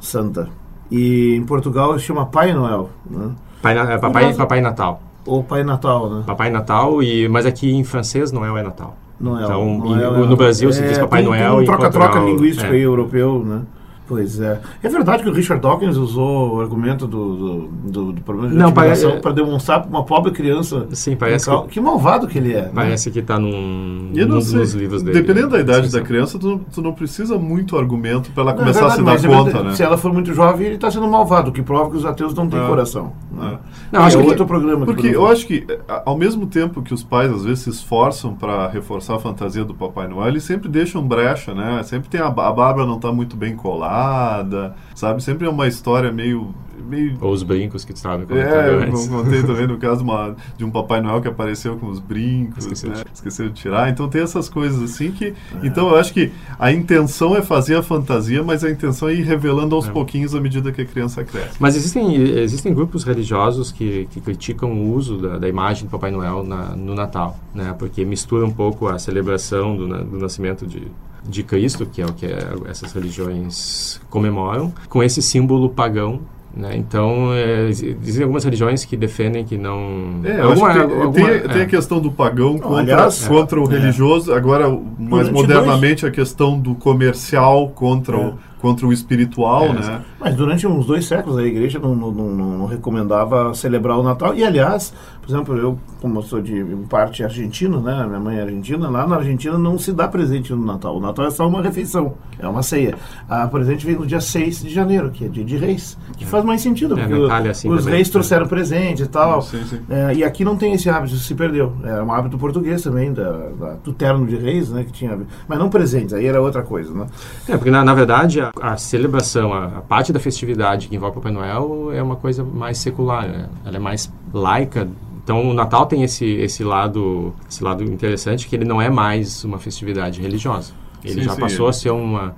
Santa. 0.00 0.48
E 0.90 1.34
em 1.34 1.44
Portugal 1.44 1.98
chama 1.98 2.24
Pai 2.26 2.52
Noel, 2.54 2.88
né? 3.10 3.30
Pai, 3.60 3.76
é 3.76 3.98
papai, 3.98 4.32
papai 4.34 4.60
Natal. 4.60 5.02
Ou 5.26 5.42
Pai 5.42 5.64
Natal, 5.64 6.08
né? 6.08 6.22
Papai 6.24 6.50
Natal, 6.50 7.02
e, 7.02 7.28
mas 7.28 7.44
aqui 7.44 7.70
em 7.74 7.82
francês 7.84 8.30
Noel 8.30 8.56
é 8.56 8.62
Natal. 8.62 8.96
Noel. 9.20 9.44
Então, 9.44 9.78
Noel 9.78 10.16
em- 10.18 10.24
é- 10.24 10.26
no 10.26 10.36
Brasil 10.36 10.72
se 10.72 10.82
diz 10.82 10.98
Papai 10.98 11.20
tem- 11.20 11.28
Noel 11.28 11.50
Tem 11.50 11.58
um 11.58 11.62
e 11.62 11.64
troca-troca 11.66 12.08
Portugal, 12.08 12.28
linguístico 12.28 12.66
é. 12.70 12.76
aí 12.76 12.82
europeu, 12.82 13.42
né? 13.44 13.62
Pois 14.08 14.40
é. 14.40 14.60
É 14.84 14.88
verdade 14.88 15.24
que 15.24 15.28
o 15.28 15.32
Richard 15.32 15.60
Dawkins 15.60 15.96
usou 15.96 16.54
o 16.54 16.60
argumento 16.60 17.08
do, 17.08 17.34
do, 17.36 17.68
do, 17.90 18.12
do 18.12 18.22
problema 18.22 18.50
de 18.50 18.54
Não, 18.56 18.68
intimidação 18.68 19.08
parece- 19.10 19.20
para 19.20 19.32
demonstrar 19.32 19.80
para 19.80 19.88
uma 19.90 20.04
pobre 20.04 20.30
criança. 20.30 20.86
Sim, 20.92 21.16
parece 21.16 21.50
que, 21.50 21.68
que 21.70 21.80
malvado 21.80 22.28
que 22.28 22.38
ele 22.38 22.52
é. 22.54 22.62
né? 22.62 22.70
parece 22.72 23.10
que 23.10 23.20
tá 23.20 23.36
num, 23.36 24.12
eu 24.14 24.28
num 24.28 24.40
sei, 24.40 24.60
dos 24.60 24.74
livros 24.74 25.02
dele. 25.02 25.20
dependendo 25.20 25.48
da 25.48 25.58
idade 25.58 25.90
da 25.90 26.00
criança, 26.02 26.38
tu, 26.38 26.60
tu 26.72 26.80
não 26.80 26.92
precisa 26.92 27.36
muito 27.36 27.76
argumento 27.76 28.30
para 28.30 28.44
ela 28.44 28.52
Não, 28.52 28.58
é 28.58 28.62
começar 28.62 28.86
a 28.86 28.90
se 28.90 28.96
verdade, 28.98 29.22
dar 29.26 29.28
mas 29.28 29.38
é 29.48 29.50
conta, 29.52 29.64
né? 29.64 29.74
Se 29.74 29.82
ela 29.82 29.98
for 29.98 30.12
muito 30.12 30.32
jovem, 30.32 30.66
ele 30.68 30.74
está 30.76 30.88
sendo 30.88 31.08
malvado, 31.08 31.50
o 31.50 31.52
que 31.52 31.60
prova 31.62 31.90
que 31.90 31.96
os 31.96 32.04
ateus 32.04 32.32
não 32.32 32.46
têm 32.48 32.60
É. 32.62 32.66
coração. 32.68 33.12
Né? 33.36 33.58
Não, 33.92 34.02
acho 34.02 34.18
é 34.18 34.22
que- 34.22 34.28
outro 34.28 34.46
programa. 34.46 34.86
que 34.86 34.92
Porque 34.92 35.08
eu 35.08 35.26
acho 35.26 35.46
que, 35.46 35.66
a- 35.88 36.02
ao 36.06 36.16
mesmo 36.16 36.46
tempo 36.46 36.82
que 36.82 36.92
os 36.94 37.02
pais 37.02 37.30
às 37.30 37.44
vezes 37.44 37.60
se 37.60 37.70
esforçam 37.70 38.34
para 38.34 38.66
reforçar 38.68 39.16
a 39.16 39.18
fantasia 39.18 39.64
do 39.64 39.74
Papai 39.74 40.08
Noel, 40.08 40.28
eles 40.28 40.42
sempre 40.44 40.68
deixam 40.68 41.02
brecha, 41.06 41.54
né? 41.54 41.82
Sempre 41.84 42.08
tem 42.08 42.20
a, 42.20 42.26
a 42.26 42.30
barba 42.30 42.84
não 42.86 42.98
tá 42.98 43.12
muito 43.12 43.36
bem 43.36 43.54
colada, 43.54 44.74
sabe? 44.94 45.22
Sempre 45.22 45.46
é 45.46 45.50
uma 45.50 45.66
história 45.68 46.10
meio. 46.10 46.54
Meio 46.88 47.16
Ou 47.20 47.32
os 47.32 47.42
brincos 47.42 47.84
que 47.84 47.92
tu 47.92 47.96
estava 47.96 48.18
me 48.18 48.24
é, 48.24 48.26
comentando 48.26 48.96
eu 48.96 49.08
contei 49.08 49.42
também 49.42 49.66
no 49.66 49.78
caso 49.78 50.02
uma- 50.04 50.34
de 50.56 50.64
um 50.64 50.70
Papai 50.70 51.00
Noel 51.00 51.20
que 51.20 51.28
apareceu 51.28 51.76
com 51.76 51.86
os 51.88 51.98
brincos, 51.98 52.64
Esqueceu 52.64 52.90
né? 52.90 52.96
de- 52.96 53.04
esqueceu 53.14 53.48
de 53.48 53.54
tirar. 53.54 53.88
Então 53.90 54.08
tem 54.08 54.22
essas 54.22 54.48
coisas 54.48 54.82
assim 54.82 55.10
que. 55.12 55.34
Então 55.62 55.88
eu 55.88 55.96
acho 55.96 56.12
que 56.12 56.30
a 56.58 56.72
intenção 56.72 57.36
é 57.36 57.42
fazer 57.42 57.76
a 57.76 57.82
fantasia, 57.82 58.42
mas 58.42 58.64
a 58.64 58.70
intenção 58.70 59.08
é 59.08 59.14
ir 59.14 59.22
revelando 59.22 59.74
aos 59.74 59.88
É. 59.88 59.90
pouquinhos 59.90 60.34
à 60.34 60.40
medida 60.40 60.72
que 60.72 60.82
a 60.82 60.84
criança 60.86 61.22
cresce. 61.24 61.56
Mas 61.60 61.76
existem, 61.76 62.14
existem 62.16 62.72
grupos 62.74 63.04
religiosos 63.04 63.72
que, 63.72 64.06
que 64.10 64.20
criticam 64.20 64.72
o 64.72 64.92
uso 64.94 65.18
da, 65.18 65.38
da 65.38 65.48
imagem 65.48 65.84
do 65.86 65.90
Papai 65.90 66.10
Noel 66.10 66.42
na- 66.44 66.74
no 66.76 66.94
Natal, 66.94 67.38
né? 67.54 67.74
Porque 67.78 68.04
mistura 68.04 68.44
um 68.44 68.52
pouco 68.52 68.88
a 68.88 68.98
celebração 68.98 69.76
do, 69.76 69.86
do 70.04 70.18
nascimento 70.18 70.66
de, 70.66 70.82
de 71.28 71.42
Cristo, 71.42 71.86
que 71.86 72.00
é 72.02 72.06
o 72.06 72.12
que 72.12 72.26
é- 72.26 72.54
essas 72.68 72.92
religiões 72.92 74.00
comemoram, 74.10 74.72
com 74.88 75.02
esse 75.02 75.20
símbolo 75.22 75.68
pagão. 75.70 76.20
Né? 76.56 76.74
Então, 76.76 77.34
é, 77.34 77.68
exi- 77.68 77.94
existem 78.00 78.22
algumas 78.22 78.42
religiões 78.42 78.82
que 78.82 78.96
defendem 78.96 79.44
que 79.44 79.58
não... 79.58 80.20
É, 80.24 80.40
alguma- 80.40 80.68
que 80.72 80.74
tem, 80.74 80.82
alguma- 80.82 81.12
tem, 81.12 81.24
é. 81.26 81.38
tem 81.40 81.62
a 81.62 81.66
questão 81.66 82.00
do 82.00 82.10
pagão 82.10 82.56
contra, 82.58 82.78
aliás, 82.80 83.28
contra 83.28 83.60
o 83.60 83.64
é. 83.70 83.78
religioso, 83.78 84.32
agora, 84.32 84.66
mais 84.98 85.28
modernamente, 85.28 86.06
a 86.06 86.10
questão 86.10 86.58
do 86.58 86.74
comercial 86.74 87.68
contra, 87.74 88.16
É. 88.16 88.26
o, 88.28 88.34
contra 88.58 88.86
o 88.86 88.92
espiritual, 88.92 89.66
É, 89.66 89.72
né? 89.74 90.00
Mas 90.18 90.34
durante 90.34 90.66
uns 90.66 90.86
dois 90.86 91.04
séculos 91.04 91.36
a 91.36 91.42
igreja 91.42 91.78
não, 91.78 91.94
não, 91.94 92.10
não- 92.10 92.58
não 92.60 92.66
recomendava 92.66 93.52
celebrar 93.52 93.98
o 93.98 94.02
Natal. 94.02 94.34
E 94.34 94.42
aliás, 94.42 94.94
por 95.26 95.32
exemplo, 95.34 95.56
eu, 95.58 95.78
como 96.00 96.18
eu 96.18 96.22
sou 96.22 96.40
de 96.40 96.64
parte 96.88 97.24
argentino, 97.24 97.80
né? 97.80 98.06
Minha 98.06 98.20
mãe 98.20 98.36
é 98.38 98.42
argentina, 98.42 98.88
lá 98.88 99.06
na 99.06 99.16
Argentina 99.16 99.58
não 99.58 99.76
se 99.76 99.92
dá 99.92 100.06
presente 100.06 100.52
no 100.52 100.64
Natal. 100.64 100.96
O 100.96 101.00
Natal 101.00 101.26
é 101.26 101.30
só 101.32 101.48
uma 101.48 101.60
refeição, 101.60 102.14
é 102.38 102.46
uma 102.46 102.62
ceia. 102.62 102.94
A 103.28 103.46
presente 103.48 103.84
vem 103.84 103.96
no 103.96 104.06
dia 104.06 104.20
6 104.20 104.62
de 104.62 104.70
janeiro, 104.72 105.10
que 105.10 105.24
é 105.24 105.28
dia 105.28 105.44
de 105.44 105.56
reis, 105.56 105.98
que 106.16 106.24
faz 106.24 106.44
mais 106.44 106.60
sentido, 106.60 106.96
É, 106.98 107.06
porque 107.08 107.48
é 107.48 107.50
assim 107.50 107.68
os 107.68 107.78
também. 107.80 107.94
reis 107.94 108.08
trouxeram 108.08 108.46
presente 108.46 109.02
e 109.02 109.06
tal. 109.06 109.42
Sim, 109.42 109.64
sim. 109.64 109.80
É, 109.90 110.14
e 110.14 110.22
aqui 110.22 110.44
não 110.44 110.56
tem 110.56 110.72
esse 110.74 110.88
hábito, 110.88 111.14
isso 111.14 111.24
se 111.24 111.34
perdeu. 111.34 111.72
Era 111.82 112.04
um 112.04 112.12
hábito 112.12 112.38
português 112.38 112.82
também, 112.82 113.12
da, 113.12 113.30
da- 113.32 113.74
do 113.82 113.92
terno 113.92 114.24
de 114.26 114.36
reis, 114.36 114.70
né? 114.70 114.84
Que 114.84 114.92
tinha, 114.92 115.18
mas 115.48 115.58
não 115.58 115.68
presentes, 115.68 116.14
aí 116.14 116.24
era 116.26 116.40
outra 116.40 116.62
coisa, 116.62 116.94
né? 116.94 117.06
É, 117.48 117.56
porque 117.56 117.70
na, 117.70 117.84
na 117.84 117.94
verdade 117.94 118.40
a, 118.40 118.52
a 118.60 118.76
celebração, 118.76 119.52
a, 119.52 119.64
a 119.66 119.80
parte 119.80 120.12
da 120.12 120.20
festividade 120.20 120.86
que 120.88 120.94
envolve 120.94 121.16
o 121.18 121.20
Papai 121.20 121.32
Noel 121.32 121.90
é 121.92 122.00
uma 122.02 122.14
coisa 122.16 122.44
mais 122.44 122.78
secular, 122.78 123.26
né? 123.26 123.48
ela 123.64 123.76
é 123.76 123.80
mais 123.80 124.12
laica. 124.32 124.86
Então 125.26 125.50
o 125.50 125.52
Natal 125.52 125.86
tem 125.86 126.04
esse, 126.04 126.24
esse 126.24 126.62
lado 126.62 127.34
esse 127.50 127.64
lado 127.64 127.82
interessante 127.82 128.46
que 128.46 128.54
ele 128.54 128.64
não 128.64 128.80
é 128.80 128.88
mais 128.88 129.42
uma 129.42 129.58
festividade 129.58 130.22
religiosa. 130.22 130.72
Ele 131.04 131.14
Sim, 131.14 131.22
já 131.22 131.34
sim, 131.34 131.40
passou 131.40 131.68
a 131.68 131.72
ser 131.72 131.90
uma 131.90 132.34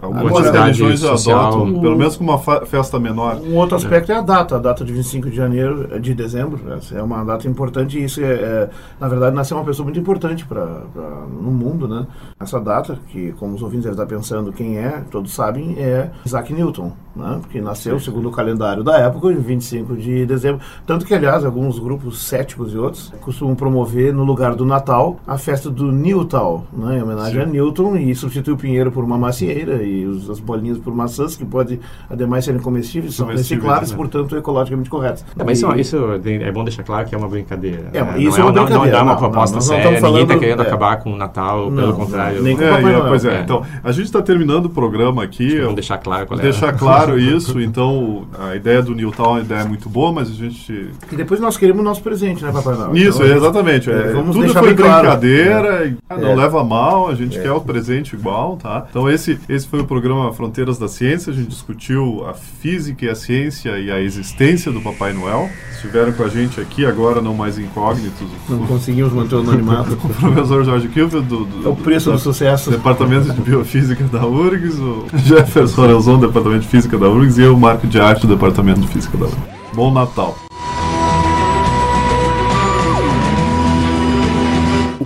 Algumas 0.00 0.32
atividade 0.32 0.82
religiões 0.82 1.00
social. 1.00 1.46
adotam, 1.48 1.80
pelo 1.80 1.96
menos 1.96 2.16
com 2.16 2.24
uma 2.24 2.38
festa 2.38 2.98
menor. 2.98 3.40
Um 3.40 3.56
outro 3.56 3.76
aspecto 3.76 4.10
é 4.12 4.16
a 4.16 4.20
data, 4.20 4.56
a 4.56 4.58
data 4.58 4.84
de 4.84 4.92
25 4.92 5.30
de 5.30 5.36
janeiro, 5.36 6.00
de 6.00 6.14
dezembro. 6.14 6.60
Essa 6.72 6.96
é 6.96 7.02
uma 7.02 7.24
data 7.24 7.46
importante 7.48 7.98
e 7.98 8.04
isso 8.04 8.20
é, 8.20 8.32
é, 8.32 8.70
na 9.00 9.08
verdade, 9.08 9.34
nasceu 9.36 9.56
uma 9.56 9.64
pessoa 9.64 9.84
muito 9.84 9.98
importante 9.98 10.44
para 10.44 10.82
no 11.30 11.50
mundo, 11.50 11.86
né? 11.86 12.06
Essa 12.40 12.60
data, 12.60 12.98
que 13.08 13.32
como 13.32 13.54
os 13.54 13.62
ouvintes 13.62 13.84
devem 13.84 14.02
estar 14.02 14.06
pensando 14.06 14.52
quem 14.52 14.78
é, 14.78 15.02
todos 15.10 15.32
sabem, 15.32 15.76
é 15.78 16.10
Isaac 16.24 16.52
Newton, 16.52 16.92
né? 17.14 17.40
Que 17.50 17.60
nasceu, 17.60 17.98
segundo 18.00 18.28
o 18.28 18.32
calendário 18.32 18.82
da 18.82 18.98
época, 18.98 19.32
em 19.32 19.36
25 19.36 19.96
de 19.96 20.26
dezembro. 20.26 20.60
Tanto 20.86 21.04
que, 21.04 21.14
aliás, 21.14 21.44
alguns 21.44 21.78
grupos 21.78 22.22
céticos 22.22 22.72
e 22.72 22.78
outros 22.78 23.12
costumam 23.20 23.54
promover, 23.54 24.12
no 24.12 24.24
lugar 24.24 24.54
do 24.54 24.64
Natal, 24.64 25.18
a 25.26 25.38
festa 25.38 25.70
do 25.70 25.92
Newtal, 25.92 26.64
né? 26.72 26.98
Em 26.98 27.02
homenagem 27.02 27.42
a 27.42 27.46
Newton, 27.46 27.81
Newton 27.90 27.96
e 27.96 28.14
substitui 28.14 28.54
o 28.54 28.56
pinheiro 28.56 28.90
por 28.92 29.04
uma 29.04 29.18
macieira 29.18 29.82
e 29.82 30.06
os, 30.06 30.28
as 30.30 30.40
bolinhas 30.40 30.78
por 30.78 30.94
maçãs, 30.94 31.36
que 31.36 31.44
podem, 31.44 31.80
ademais, 32.08 32.44
serem 32.44 32.60
comestíveis, 32.60 33.14
são 33.14 33.26
Comestíveis, 33.26 33.50
recicláveis, 33.62 33.90
né? 33.90 33.96
portanto, 33.96 34.36
ecologicamente 34.36 34.90
corretas. 34.90 35.24
É, 35.38 35.44
mas 35.44 35.58
E- 35.60 35.64
isso, 35.64 35.74
isso 35.96 35.96
é 36.24 36.52
bom 36.52 36.64
deixar 36.64 36.82
claro 36.82 37.06
que 37.08 37.14
é 37.14 37.18
uma 37.18 37.28
brincadeira. 37.28 37.90
É, 37.92 38.02
né? 38.02 38.14
isso 38.18 38.38
não 38.38 38.48
é 38.48 38.50
uma 38.50 38.52
não- 38.52 38.64
brincadeira, 38.64 38.92
Não, 38.92 38.98
é 38.98 39.02
uma 39.02 39.12
não, 39.12 39.18
proposta 39.18 39.54
não, 39.56 39.60
séria, 39.62 39.78
estamos 39.94 40.02
ninguém 40.02 40.22
está 40.22 40.26
falando- 40.34 40.40
querendo 40.40 40.62
é. 40.62 40.66
acabar 40.66 40.96
com 40.98 41.12
o 41.12 41.16
Natal, 41.16 41.70
Não, 41.70 41.76
pelo 41.76 41.86
não, 41.88 41.94
contrário. 41.96 42.42
nem 42.42 42.56
com 42.56 42.62
É, 42.62 42.70
Papai 42.70 42.80
e, 42.90 42.92
Noel. 42.96 43.08
pois 43.08 43.24
é, 43.24 43.36
É. 43.38 43.40
então, 43.42 43.62
a 43.82 43.92
gente 43.92 44.04
está 44.06 44.22
terminando 44.22 44.66
o 44.66 44.70
programa 44.70 45.22
aqui. 45.22 45.58
Vamos 45.58 45.74
deixar 45.74 45.98
claro 45.98 46.26
qual 46.26 46.38
é. 46.38 46.42
deixar 46.42 46.72
claro 46.76 47.18
isso, 47.18 47.60
então 47.60 48.24
a 48.38 48.54
ideia 48.56 48.82
do 48.82 48.94
Newton 48.94 49.22
é 49.24 49.28
uma 49.28 49.40
ideia 49.40 49.64
muito 49.64 49.88
boa, 49.88 50.12
mas 50.12 50.30
a 50.30 50.34
gente. 50.34 50.90
E 51.10 51.16
depois 51.16 51.40
nós 51.40 51.56
queremos 51.56 51.80
o 51.80 51.84
nosso 51.84 52.02
presente, 52.02 52.44
né, 52.44 52.52
Papai 52.52 52.74
Noel? 52.74 52.96
Isso, 52.96 53.22
Então, 53.22 53.36
exatamente. 53.36 53.90
é, 53.90 54.12
vamos 54.12 54.34
tudo 54.36 54.52
foi 54.52 54.74
claro. 54.74 55.02
brincadeira, 55.02 55.94
não 56.10 56.30
É. 56.30 56.34
leva 56.34 56.64
mal, 56.64 57.08
a 57.08 57.14
gente 57.14 57.38
quer 57.40 57.52
o 57.52 57.60
presente 57.72 58.14
igual, 58.14 58.56
tá? 58.56 58.86
Então 58.90 59.08
esse, 59.08 59.38
esse 59.48 59.66
foi 59.66 59.80
o 59.80 59.84
programa 59.86 60.32
Fronteiras 60.32 60.78
da 60.78 60.88
Ciência, 60.88 61.32
a 61.32 61.34
gente 61.36 61.48
discutiu 61.48 62.24
a 62.26 62.34
física 62.34 63.06
e 63.06 63.08
a 63.08 63.14
ciência 63.14 63.78
e 63.78 63.90
a 63.90 64.00
existência 64.00 64.70
do 64.70 64.80
Papai 64.80 65.12
Noel. 65.12 65.48
Estiveram 65.72 66.12
com 66.12 66.22
a 66.22 66.28
gente 66.28 66.60
aqui, 66.60 66.84
agora 66.86 67.20
não 67.20 67.34
mais 67.34 67.58
incógnitos, 67.58 68.28
Não 68.48 68.66
conseguimos 68.66 69.12
manter 69.12 69.34
o 69.36 69.38
anonimato. 69.40 69.94
o 70.04 70.08
professor 70.14 70.64
Jorge 70.64 70.88
Kilfield 70.88 71.26
do, 71.26 71.44
do, 71.44 71.66
É 71.66 71.70
o 71.70 71.74
preço 71.76 72.10
da- 72.10 72.16
do 72.16 72.22
sucesso. 72.22 72.70
Departamento 72.70 73.32
de 73.32 73.40
Biofísica 73.40 74.04
da 74.04 74.24
URGS, 74.26 74.78
o 74.78 75.06
Jefferson 75.24 75.84
Arelzon, 75.84 76.18
do 76.20 76.26
Departamento 76.28 76.62
de 76.62 76.68
Física 76.68 76.96
da 76.98 77.08
URGS, 77.08 77.38
e 77.38 77.42
eu, 77.42 77.56
Marco 77.56 77.86
de 77.86 77.98
Arte, 78.00 78.26
do 78.26 78.34
Departamento 78.34 78.80
de 78.80 78.88
Física 78.88 79.16
da 79.18 79.24
URGS. 79.24 79.38
Bom 79.74 79.92
Natal! 79.92 80.36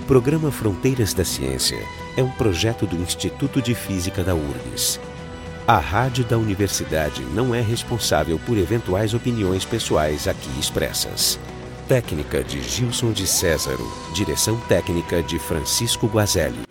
Programa 0.07 0.49
Fronteiras 0.49 1.13
da 1.13 1.25
Ciência 1.25 1.77
é 2.15 2.23
um 2.23 2.31
projeto 2.31 2.87
do 2.87 2.95
Instituto 2.95 3.61
de 3.61 3.75
Física 3.75 4.23
da 4.23 4.33
URGS. 4.33 5.01
A 5.67 5.79
rádio 5.79 6.23
da 6.23 6.37
universidade 6.37 7.23
não 7.33 7.53
é 7.53 7.59
responsável 7.59 8.39
por 8.45 8.57
eventuais 8.57 9.13
opiniões 9.13 9.65
pessoais 9.65 10.25
aqui 10.25 10.49
expressas. 10.57 11.37
Técnica 11.89 12.41
de 12.41 12.63
Gilson 12.63 13.11
de 13.11 13.27
Césaro. 13.27 13.85
Direção 14.13 14.57
técnica 14.61 15.21
de 15.21 15.37
Francisco 15.37 16.07
Guazelli. 16.07 16.63